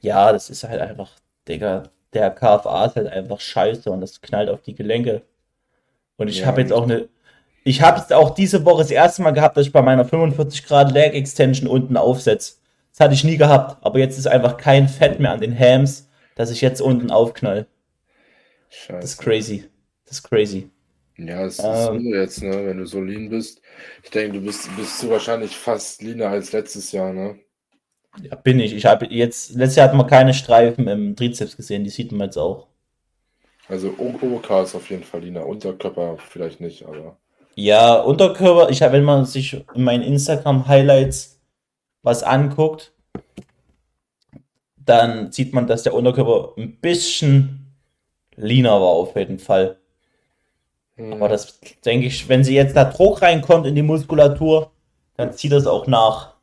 ja, 0.00 0.32
das 0.32 0.50
ist 0.50 0.64
halt 0.64 0.80
einfach, 0.80 1.12
Digga, 1.46 1.84
der 2.12 2.30
KFA 2.30 2.86
ist 2.86 2.96
halt 2.96 3.06
einfach 3.06 3.38
scheiße 3.38 3.88
und 3.88 4.00
das 4.00 4.20
knallt 4.20 4.50
auf 4.50 4.62
die 4.62 4.74
Gelenke. 4.74 5.22
Und 6.16 6.26
ich 6.26 6.40
ja, 6.40 6.46
habe 6.46 6.60
jetzt 6.60 6.72
auch 6.72 6.82
eine. 6.82 7.08
Ich 7.64 7.80
habe 7.80 8.00
es 8.00 8.10
auch 8.10 8.30
diese 8.30 8.64
Woche 8.64 8.82
das 8.82 8.90
erste 8.90 9.22
Mal 9.22 9.30
gehabt, 9.30 9.56
dass 9.56 9.66
ich 9.66 9.72
bei 9.72 9.82
meiner 9.82 10.04
45 10.04 10.66
Grad 10.66 10.92
Leg 10.92 11.14
Extension 11.14 11.68
unten 11.68 11.96
aufsetze. 11.96 12.54
Das 12.90 13.00
hatte 13.00 13.14
ich 13.14 13.24
nie 13.24 13.36
gehabt, 13.36 13.84
aber 13.84 13.98
jetzt 13.98 14.18
ist 14.18 14.26
einfach 14.26 14.56
kein 14.56 14.88
Fett 14.88 15.20
mehr 15.20 15.32
an 15.32 15.40
den 15.40 15.58
Hams, 15.58 16.08
dass 16.34 16.50
ich 16.50 16.60
jetzt 16.60 16.80
unten 16.80 17.10
aufknall. 17.10 17.66
Scheiße. 18.68 19.00
Das 19.00 19.10
ist 19.12 19.18
crazy. 19.18 19.64
Das 20.04 20.18
ist 20.18 20.22
crazy. 20.24 20.70
Ja, 21.16 21.44
es 21.44 21.58
ähm, 21.58 21.72
ist 21.72 21.84
so 21.84 22.14
jetzt, 22.14 22.42
ne, 22.42 22.66
wenn 22.66 22.78
du 22.78 22.86
so 22.86 23.00
lean 23.00 23.28
bist. 23.28 23.60
Ich 24.02 24.10
denke, 24.10 24.38
du 24.38 24.44
bist, 24.44 24.74
bist 24.76 25.02
du 25.02 25.10
wahrscheinlich 25.10 25.56
fast 25.56 26.02
leaner 26.02 26.28
als 26.28 26.52
letztes 26.52 26.90
Jahr, 26.92 27.12
ne? 27.12 27.38
Ja, 28.22 28.34
bin 28.36 28.60
ich. 28.60 28.74
Ich 28.74 28.84
habe 28.86 29.06
jetzt, 29.06 29.54
letztes 29.54 29.76
Jahr 29.76 29.88
hatten 29.88 29.98
wir 29.98 30.06
keine 30.06 30.34
Streifen 30.34 30.86
im 30.88 31.16
Trizeps 31.16 31.56
gesehen, 31.56 31.84
die 31.84 31.90
sieht 31.90 32.12
man 32.12 32.26
jetzt 32.26 32.36
auch. 32.36 32.66
Also 33.68 33.94
Oberkörper 33.96 34.64
ist 34.64 34.74
auf 34.74 34.90
jeden 34.90 35.04
Fall 35.04 35.22
Lina, 35.22 35.42
Unterkörper 35.42 36.18
vielleicht 36.18 36.60
nicht, 36.60 36.84
aber. 36.84 37.16
Ja, 37.54 38.00
Unterkörper, 38.00 38.70
ich 38.70 38.82
habe, 38.82 38.94
wenn 38.94 39.04
man 39.04 39.24
sich 39.24 39.64
in 39.74 39.84
meinen 39.84 40.02
Instagram-Highlights 40.02 41.40
was 42.02 42.22
anguckt, 42.22 42.92
dann 44.76 45.30
sieht 45.30 45.52
man, 45.52 45.66
dass 45.66 45.82
der 45.82 45.94
Unterkörper 45.94 46.54
ein 46.56 46.80
bisschen 46.80 47.74
leaner 48.36 48.80
war 48.80 48.88
auf 48.88 49.16
jeden 49.16 49.38
Fall. 49.38 49.78
Hm. 50.96 51.12
Aber 51.12 51.28
das 51.28 51.60
denke 51.84 52.06
ich, 52.06 52.28
wenn 52.28 52.44
sie 52.44 52.54
jetzt 52.54 52.76
da 52.76 52.84
Druck 52.84 53.22
reinkommt 53.22 53.66
in 53.66 53.74
die 53.74 53.82
Muskulatur, 53.82 54.72
dann 55.16 55.32
zieht 55.32 55.52
das 55.52 55.66
auch 55.66 55.86
nach. 55.86 56.34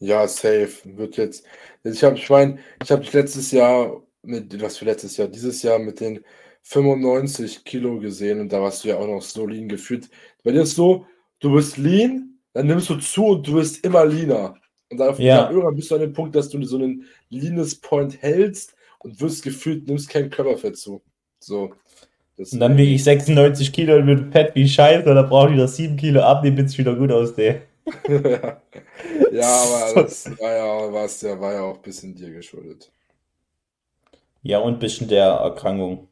Ja, 0.00 0.28
safe. 0.28 0.70
Wird 0.84 1.16
jetzt. 1.16 1.44
Ich 1.82 2.04
habe, 2.04 2.16
ich 2.16 2.28
meine, 2.30 2.58
ich 2.82 2.90
habe 2.90 3.04
letztes 3.12 3.50
Jahr, 3.50 4.02
mit, 4.22 4.60
was 4.60 4.78
für 4.78 4.84
letztes 4.84 5.16
Jahr, 5.16 5.28
dieses 5.28 5.62
Jahr 5.62 5.78
mit 5.78 6.00
den 6.00 6.24
95 6.62 7.64
Kilo 7.64 7.98
gesehen 7.98 8.40
und 8.40 8.52
da 8.52 8.60
warst 8.60 8.84
du 8.84 8.88
ja 8.88 8.96
auch 8.98 9.06
noch 9.06 9.22
so 9.22 9.46
lean 9.46 9.68
gefühlt. 9.68 10.08
Bei 10.44 10.52
dir 10.52 10.62
ist 10.62 10.74
so, 10.74 11.06
du 11.40 11.54
bist 11.54 11.78
lean, 11.78 12.38
dann 12.52 12.66
nimmst 12.66 12.90
du 12.90 12.96
zu 12.96 13.26
und 13.26 13.46
du 13.46 13.54
wirst 13.54 13.84
immer 13.84 14.04
leaner. 14.04 14.54
Und 14.90 14.98
dann 14.98 15.16
ja. 15.20 15.50
irgendwann 15.50 15.76
bist 15.76 15.90
du 15.90 15.94
an 15.94 16.00
dem 16.00 16.12
Punkt, 16.12 16.34
dass 16.34 16.48
du 16.48 16.62
so 16.64 16.76
einen 16.76 17.04
leanes 17.28 17.74
Point 17.80 18.22
hältst 18.22 18.74
und 18.98 19.20
wirst 19.20 19.42
gefühlt, 19.42 19.86
nimmst 19.86 20.08
kein 20.08 20.30
Körperfett 20.30 20.76
zu. 20.76 21.02
So. 21.40 21.72
und 22.36 22.60
dann 22.60 22.76
wiege 22.76 22.92
ich 22.92 23.04
96 23.04 23.72
Kilo 23.72 23.96
und 23.96 24.06
wird 24.06 24.32
fett 24.32 24.54
wie 24.54 24.68
Scheiße, 24.68 25.04
da 25.04 25.22
brauche 25.22 25.48
ich 25.48 25.54
wieder 25.54 25.68
7 25.68 25.96
Kilo 25.96 26.22
abnehmen, 26.22 26.56
bis 26.56 26.72
ich 26.72 26.78
wieder 26.78 26.94
gut 26.94 27.12
aussehe. 27.12 27.62
ja, 29.32 29.46
aber 29.46 29.94
das 30.02 30.30
war 30.38 30.52
ja, 30.52 30.92
war's, 30.92 31.20
der 31.20 31.40
war 31.40 31.52
ja 31.52 31.62
auch 31.62 31.76
ein 31.76 31.82
bisschen 31.82 32.14
dir 32.14 32.30
geschuldet. 32.30 32.90
Ja, 34.42 34.58
und 34.58 34.74
ein 34.74 34.78
bisschen 34.78 35.08
der 35.08 35.26
Erkrankung. 35.26 36.08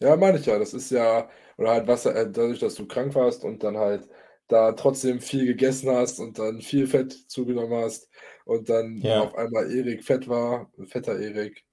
Ja, 0.00 0.16
meine 0.16 0.38
ich 0.38 0.46
ja. 0.46 0.58
Das 0.58 0.74
ist 0.74 0.90
ja, 0.90 1.28
oder 1.56 1.70
halt 1.70 1.86
was, 1.86 2.06
äh, 2.06 2.30
dadurch, 2.30 2.58
dass 2.60 2.74
du 2.74 2.86
krank 2.86 3.14
warst 3.14 3.44
und 3.44 3.62
dann 3.62 3.76
halt 3.76 4.08
da 4.48 4.72
trotzdem 4.72 5.20
viel 5.20 5.46
gegessen 5.46 5.90
hast 5.90 6.20
und 6.20 6.38
dann 6.38 6.62
viel 6.62 6.86
Fett 6.86 7.12
zugenommen 7.28 7.82
hast 7.82 8.08
und 8.44 8.68
dann 8.68 8.96
ja. 8.98 9.22
auf 9.22 9.34
einmal 9.34 9.70
Erik 9.70 10.04
fett 10.04 10.28
war, 10.28 10.70
fetter 10.86 11.18
Erik. 11.18 11.64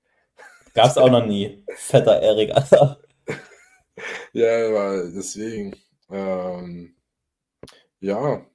Gab's 0.73 0.97
auch 0.97 1.09
noch 1.09 1.25
nie. 1.25 1.63
Fetter 1.75 2.21
Erik, 2.21 2.53
Alter. 2.53 2.99
ja, 4.33 4.67
aber 4.67 5.09
deswegen. 5.09 5.73
Ähm, 6.11 6.95
ja, 8.01 8.45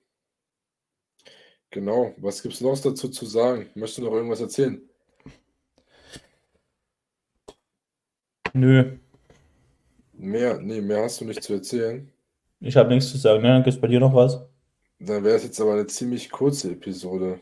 Genau. 1.70 2.14
Was 2.18 2.42
gibt 2.42 2.54
es 2.54 2.60
noch 2.60 2.78
dazu 2.80 3.08
zu 3.08 3.26
sagen? 3.26 3.70
Möchtest 3.74 3.98
du 3.98 4.02
noch 4.02 4.12
irgendwas 4.12 4.40
erzählen? 4.40 4.80
Nö. 8.52 8.98
Mehr, 10.22 10.58
nee, 10.60 10.82
mehr 10.82 11.02
hast 11.04 11.20
du 11.20 11.24
nicht 11.24 11.42
zu 11.42 11.54
erzählen. 11.54 12.12
Ich 12.60 12.76
habe 12.76 12.90
nichts 12.90 13.10
zu 13.10 13.16
sagen. 13.16 13.42
Ne? 13.42 13.56
Gibt 13.64 13.68
es 13.74 13.80
bei 13.80 13.88
dir 13.88 14.00
noch 14.00 14.14
was? 14.14 14.38
Dann 14.98 15.24
wäre 15.24 15.36
es 15.36 15.44
jetzt 15.44 15.58
aber 15.60 15.72
eine 15.72 15.86
ziemlich 15.86 16.30
kurze 16.30 16.72
Episode. 16.72 17.40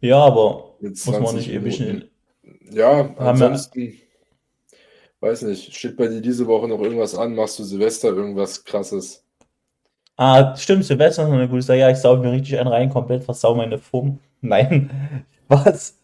Ja, 0.00 0.18
aber 0.24 0.74
muss 0.80 1.04
man 1.06 1.14
20 1.26 1.34
nicht 1.36 1.52
ewig. 1.52 1.80
Minuten. 1.80 2.10
Ja, 2.70 2.96
Haben 2.96 3.14
wir- 3.16 3.20
ansonsten, 3.26 3.94
weiß 5.20 5.42
nicht, 5.42 5.74
steht 5.74 5.96
bei 5.98 6.08
dir 6.08 6.22
diese 6.22 6.46
Woche 6.46 6.66
noch 6.68 6.80
irgendwas 6.80 7.14
an? 7.14 7.34
Machst 7.34 7.58
du 7.58 7.64
Silvester 7.64 8.08
irgendwas 8.08 8.64
krasses? 8.64 9.22
Ah, 10.16 10.56
stimmt, 10.56 10.84
Silvester 10.86 11.22
ist 11.24 11.28
noch 11.28 11.34
eine 11.34 11.48
gute 11.48 11.60
Sache. 11.62 11.78
Ja, 11.78 11.90
ich 11.90 11.98
saug 11.98 12.20
mir 12.20 12.32
richtig 12.32 12.58
einen 12.58 12.68
rein, 12.68 12.88
komplett 12.88 13.24
versau 13.24 13.54
meine 13.54 13.78
Form. 13.78 14.18
Nein, 14.40 15.26
was? 15.48 15.98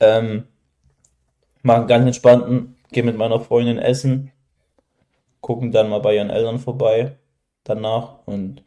Ähm, 0.00 0.44
mach 1.62 1.76
einen 1.76 1.86
ganz 1.86 2.06
entspannten, 2.06 2.73
geh 2.94 3.02
mit 3.02 3.16
meiner 3.16 3.40
Freundin 3.40 3.78
essen, 3.78 4.32
gucken 5.40 5.72
dann 5.72 5.90
mal 5.90 6.00
bei 6.00 6.14
ihren 6.16 6.30
Eltern 6.30 6.58
vorbei 6.58 7.16
danach 7.64 8.26
und 8.26 8.62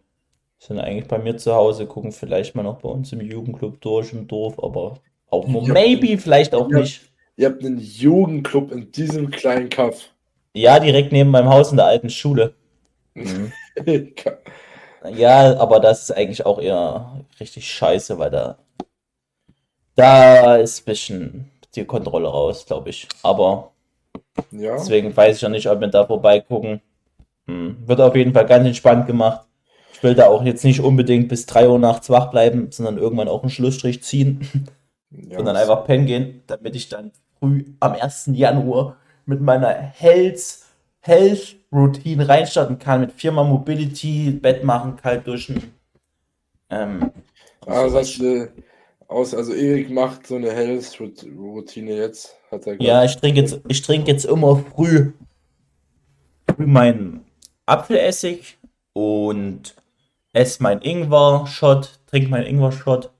sind 0.59 0.79
eigentlich 0.79 1.07
bei 1.07 1.17
mir 1.17 1.37
zu 1.37 1.55
Hause, 1.55 1.85
gucken 1.87 2.11
vielleicht 2.11 2.55
mal 2.55 2.63
noch 2.63 2.81
bei 2.81 2.89
uns 2.89 3.11
im 3.13 3.21
Jugendclub 3.21 3.79
durch 3.81 4.13
im 4.13 4.27
Dorf, 4.27 4.59
aber 4.61 4.99
auch 5.29 5.47
nur 5.47 5.63
Ja. 5.63 5.73
maybe, 5.73 6.17
vielleicht 6.17 6.53
auch 6.53 6.69
Ja. 6.69 6.79
nicht. 6.79 7.01
Ihr 7.35 7.49
habt 7.49 7.63
einen 7.63 7.79
Jugendclub 7.79 8.71
in 8.71 8.91
diesem 8.91 9.29
kleinen 9.29 9.69
Kaff. 9.69 10.09
Ja, 10.53 10.79
direkt 10.79 11.11
neben 11.11 11.29
meinem 11.29 11.49
Haus 11.49 11.71
in 11.71 11.77
der 11.77 11.85
alten 11.85 12.09
Schule. 12.09 12.53
Mhm. 13.15 13.51
Ja, 15.11 15.55
aber 15.59 15.79
das 15.79 16.01
ist 16.03 16.11
eigentlich 16.11 16.45
auch 16.45 16.59
eher 16.59 17.23
richtig 17.39 17.71
scheiße, 17.71 18.17
weil 18.17 18.31
da, 18.31 18.57
da 19.95 20.55
ist 20.57 20.81
ein 20.81 20.85
bisschen 20.85 21.51
die 21.75 21.85
Kontrolle 21.85 22.27
raus, 22.27 22.65
glaube 22.65 22.89
ich. 22.89 23.07
Aber 23.23 23.71
ja, 24.51 24.73
deswegen 24.73 25.15
weiß 25.15 25.37
ich 25.37 25.41
ja 25.41 25.49
nicht, 25.49 25.69
ob 25.69 25.79
wir 25.79 25.87
da 25.87 26.05
vorbeigucken. 26.05 26.81
Hm. 27.47 27.77
Wird 27.85 28.01
auf 28.01 28.15
jeden 28.15 28.33
Fall 28.33 28.45
ganz 28.45 28.65
entspannt 28.65 29.07
gemacht. 29.07 29.47
Ich 29.93 30.03
will 30.03 30.13
da 30.13 30.27
auch 30.27 30.43
jetzt 30.43 30.63
nicht 30.63 30.81
unbedingt 30.81 31.27
bis 31.27 31.45
3 31.47 31.69
Uhr 31.69 31.79
nachts 31.79 32.09
wach 32.09 32.29
bleiben, 32.29 32.71
sondern 32.71 32.97
irgendwann 32.97 33.27
auch 33.27 33.41
einen 33.41 33.49
Schlussstrich 33.49 34.03
ziehen 34.03 34.67
ja, 35.09 35.39
und 35.39 35.45
dann 35.45 35.55
einfach 35.55 35.85
pennen 35.85 36.05
gehen, 36.05 36.43
damit 36.47 36.75
ich 36.75 36.89
dann 36.89 37.11
früh 37.39 37.65
am 37.79 37.93
1. 37.93 38.29
Januar 38.33 38.97
mit 39.25 39.41
meiner 39.41 39.69
Health, 39.69 40.59
Health 40.99 41.55
Routine 41.71 42.27
reinstarten 42.27 42.79
kann, 42.79 43.01
mit 43.01 43.11
viermal 43.11 43.45
Mobility, 43.45 44.31
Bett 44.31 44.63
machen, 44.63 44.95
kalt 44.95 45.27
duschen. 45.27 45.73
Ähm, 46.69 47.11
sagst 47.65 48.19
du, 48.19 48.49
aus, 49.07 49.33
also 49.33 49.53
Erik 49.53 49.89
macht 49.89 50.27
so 50.27 50.35
eine 50.35 50.51
Health-Routine 50.51 51.95
jetzt, 51.95 52.35
hat 52.51 52.67
er 52.67 52.81
ja, 52.81 53.03
ich 53.03 53.15
trinke 53.17 53.39
jetzt, 53.41 53.59
ich 53.67 53.81
trinke 53.81 54.11
jetzt 54.11 54.25
immer 54.25 54.57
früh, 54.57 55.13
früh 56.49 56.65
meinen 56.65 57.25
Apfelessig 57.65 58.57
und 58.93 59.75
esse 60.33 60.61
meinen 60.63 60.81
Ingwer-Shot, 60.81 61.99
trinke 62.07 62.29
meinen 62.29 62.45
Ingwer-Shot. 62.47 63.11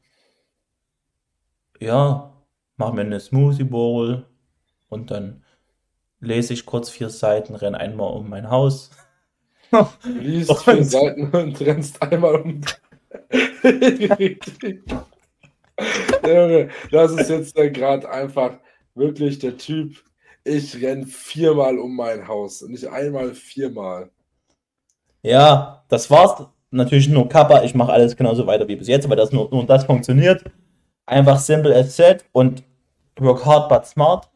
Ja, 1.80 2.34
mache 2.78 2.96
mir 2.96 3.02
eine 3.02 3.20
Smoothie 3.20 3.64
Bowl 3.64 4.26
und 4.90 5.12
dann 5.12 5.44
lese 6.20 6.54
ich 6.54 6.66
kurz 6.66 6.90
vier 6.90 7.10
Seiten, 7.10 7.56
renne 7.56 7.78
einmal 7.80 8.12
um 8.14 8.30
mein 8.30 8.50
Haus. 8.50 8.90
Du 9.72 9.86
liest 10.20 10.54
vier 10.64 10.78
Und- 10.80 10.84
Seiten 10.86 11.30
und 11.32 11.60
rennst 11.62 12.02
einmal 12.02 12.36
um. 12.36 12.62
Junge, 16.36 16.70
das 16.92 17.12
ist 17.14 17.30
jetzt 17.30 17.58
der 17.58 17.70
gerade 17.72 18.10
einfach 18.10 18.60
wirklich 18.96 19.40
der 19.40 19.58
Typ. 19.58 19.96
Ich 20.44 20.82
renn 20.82 21.06
viermal 21.06 21.78
um 21.78 21.96
mein 21.96 22.28
Haus. 22.28 22.62
und 22.62 22.72
Nicht 22.72 22.88
einmal, 22.88 23.34
viermal. 23.34 24.10
Ja, 25.24 25.84
das 25.90 26.10
war's. 26.10 26.48
Natürlich 26.72 27.10
nur 27.10 27.28
Kappa. 27.28 27.64
Ich 27.64 27.76
mache 27.76 27.92
alles 27.92 28.16
genauso 28.16 28.46
weiter 28.48 28.68
wie 28.68 28.76
bis 28.76 28.88
jetzt, 28.88 29.06
aber 29.06 29.16
das 29.16 29.32
nur, 29.32 29.50
nur 29.50 29.66
das 29.66 29.86
funktioniert. 29.86 30.44
Einfach 31.06 31.40
simple 31.40 31.76
as 31.76 31.96
said 31.96 32.26
und 32.34 32.64
work 33.20 33.46
hard 33.46 33.70
but 33.70 33.86
smart. 33.86 34.30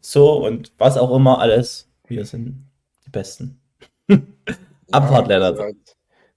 So 0.00 0.44
und 0.44 0.72
was 0.78 0.96
auch 0.96 1.14
immer 1.14 1.38
alles. 1.38 1.90
Wir 2.06 2.24
sind 2.24 2.66
die 3.06 3.10
Besten. 3.10 3.60
Abfahrt, 4.90 5.28
ja, 5.28 5.38
Lennart. 5.38 5.74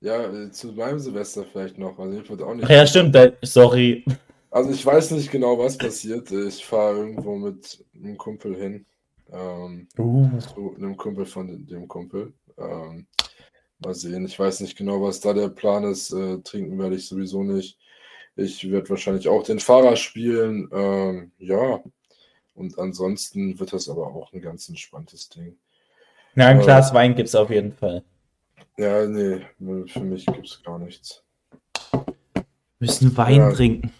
Ja, 0.01 0.23
äh, 0.23 0.51
zu 0.51 0.73
meinem 0.73 0.99
Silvester 0.99 1.45
vielleicht 1.49 1.77
noch. 1.77 1.97
Also 1.99 2.19
ich 2.19 2.29
würde 2.29 2.45
auch 2.45 2.53
nicht. 2.53 2.65
Ach 2.65 2.69
ja, 2.69 2.85
stimmt. 2.85 3.15
äh, 3.15 3.33
Sorry. 3.43 4.03
Also 4.51 4.69
ich 4.71 4.85
weiß 4.85 5.11
nicht 5.11 5.31
genau, 5.31 5.57
was 5.57 5.77
passiert. 5.77 6.29
Ich 6.31 6.65
fahre 6.65 6.97
irgendwo 6.97 7.35
mit 7.37 7.83
einem 7.95 8.17
Kumpel 8.17 8.55
hin. 8.55 8.85
Ähm, 9.31 9.87
Uh, 9.97 10.37
zu 10.39 10.75
einem 10.75 10.97
Kumpel 10.97 11.25
von 11.25 11.65
dem 11.65 11.87
Kumpel. 11.87 12.33
Ähm, 12.57 13.07
mal 13.79 13.93
sehen. 13.95 14.25
Ich 14.25 14.37
weiß 14.37 14.59
nicht 14.59 14.77
genau, 14.77 15.01
was 15.01 15.21
da 15.21 15.33
der 15.33 15.47
Plan 15.47 15.85
ist. 15.85 16.11
Äh, 16.11 16.39
trinken 16.39 16.77
werde 16.79 16.97
ich 16.97 17.07
sowieso 17.07 17.43
nicht. 17.43 17.77
Ich 18.35 18.69
werde 18.69 18.89
wahrscheinlich 18.89 19.27
auch 19.29 19.43
den 19.43 19.59
Fahrer 19.59 19.95
spielen. 19.95 20.69
Ähm, 20.73 21.31
ja. 21.39 21.81
Und 22.53 22.77
ansonsten 22.77 23.57
wird 23.57 23.71
das 23.71 23.87
aber 23.87 24.07
auch 24.07 24.33
ein 24.33 24.41
ganz 24.41 24.67
entspanntes 24.67 25.29
Ding. 25.29 25.55
ja, 26.35 26.47
ein 26.47 26.59
Glas 26.59 26.93
Wein 26.93 27.15
gibt's 27.15 27.35
auf 27.35 27.49
jeden 27.49 27.71
Fall. 27.71 28.03
Ja, 28.77 29.05
nee, 29.05 29.41
für 29.87 30.01
mich 30.01 30.25
gibt 30.25 30.45
es 30.47 30.61
gar 30.63 30.77
nichts. 30.77 31.23
Wir 31.93 32.43
müssen 32.79 33.15
Wein 33.15 33.35
Ja. 33.37 33.51
trinken. 33.53 33.91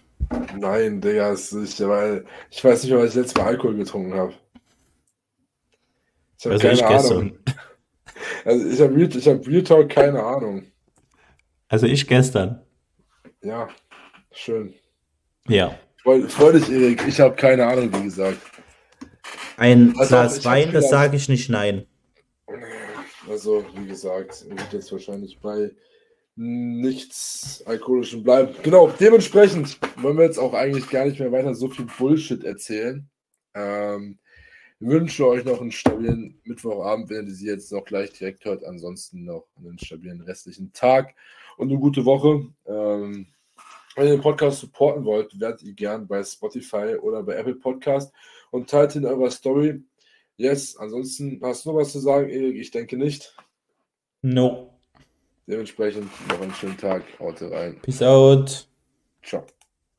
Nein, 0.58 1.02
Digga, 1.02 1.32
ist, 1.32 1.54
weil 1.88 2.26
ich 2.50 2.64
weiß 2.64 2.84
nicht 2.84 2.94
was 2.94 3.10
ich 3.10 3.16
letztes 3.16 3.36
Mal 3.36 3.48
Alkohol 3.48 3.76
getrunken 3.76 4.14
habe. 4.14 4.34
Ich 6.38 6.46
habe 6.46 6.56
Also 6.56 6.68
ich 6.68 6.82
keine 6.82 6.88
Ahnung. 6.88 7.32
gestern. 7.44 7.44
Also 8.46 8.68
ich 8.68 8.80
habe 8.82 8.96
Real, 8.96 9.16
ich 9.16 9.28
hab 9.28 9.48
Real 9.48 9.64
Talk 9.64 9.90
keine 9.90 10.24
Ahnung. 10.24 10.72
Also 11.68 11.88
ich 11.88 12.08
gestern. 12.08 12.62
Ja, 13.42 13.68
schön. 14.32 14.74
Ja. 15.48 15.78
Freu, 16.04 16.28
freu 16.28 16.52
dich, 16.54 16.70
Erik. 16.70 17.04
Ich 17.08 17.20
habe 17.20 17.36
keine 17.36 17.66
Ahnung, 17.66 17.92
wie 17.94 18.04
gesagt. 18.04 18.38
Ein 19.58 19.94
Also, 19.98 20.10
Glas 20.16 20.38
ich 20.40 20.46
Wein, 20.46 20.72
das 20.72 20.90
sage 20.90 21.16
ich 21.18 21.30
nicht 21.30 21.50
nein. 21.50 21.86
Also, 23.30 23.64
wie 23.76 23.88
gesagt, 23.88 24.46
wird 24.50 24.74
jetzt 24.74 24.92
wahrscheinlich 24.92 25.40
bei 25.40 25.72
nichts 26.42 27.64
Alkoholischem 27.68 28.24
bleiben. 28.24 28.56
Genau, 28.64 28.92
dementsprechend 29.00 29.78
wollen 29.98 30.18
wir 30.18 30.26
jetzt 30.26 30.40
auch 30.40 30.56
eigentlich 30.56 30.90
gar 30.90 31.06
nicht 31.06 31.20
mehr 31.20 31.32
weiter 31.32 31.54
so 31.54 31.68
viel 31.68 31.86
Bullshit 31.86 32.44
erzählen. 32.44 33.08
Ähm, 33.54 34.18
wünsche 34.80 35.28
euch 35.28 35.46
noch 35.46 35.62
einen 35.62 35.72
stabilen 35.72 36.42
Mittwochabend, 36.44 37.12
wenn 37.12 37.28
ihr 37.28 37.34
sie 37.36 37.46
jetzt 37.46 37.72
noch 37.72 37.86
gleich 37.86 38.12
direkt 38.14 38.44
hört. 38.46 38.66
Ansonsten 38.66 39.24
noch 39.24 39.46
einen 39.56 39.78
stabilen 39.78 40.22
restlichen 40.22 40.74
Tag 40.74 41.14
und 41.58 41.70
eine 41.70 41.80
gute 41.80 42.06
Woche. 42.06 42.48
Ähm, 42.66 43.28
wenn 43.96 44.08
ihr 44.08 44.14
den 44.14 44.22
Podcast 44.22 44.62
supporten 44.62 45.06
wollt, 45.06 45.40
werdet 45.40 45.62
ihr 45.62 45.74
gern 45.74 46.08
bei 46.08 46.24
Spotify 46.24 46.96
oder 47.00 47.22
bei 47.22 47.36
Apple 47.36 47.56
Podcast 47.56 48.12
und 48.50 48.68
teilt 48.68 48.96
in 48.96 49.06
eurer 49.06 49.30
Story. 49.30 49.84
Yes, 50.38 50.76
ansonsten 50.76 51.40
hast 51.44 51.66
du 51.66 51.70
noch 51.70 51.78
was 51.78 51.92
zu 51.92 52.00
sagen, 52.00 52.30
Erik? 52.30 52.56
Ich 52.56 52.72
denke 52.72 52.98
nicht. 52.98 53.36
No. 54.24 54.71
Dementsprechend 55.48 56.10
noch 56.30 56.42
einen 56.42 56.54
schönen 56.54 56.78
Tag. 56.78 57.04
Haut 57.20 57.42
rein. 57.42 57.80
Peace 57.82 58.02
out. 58.02 58.68
Ciao. 59.24 59.46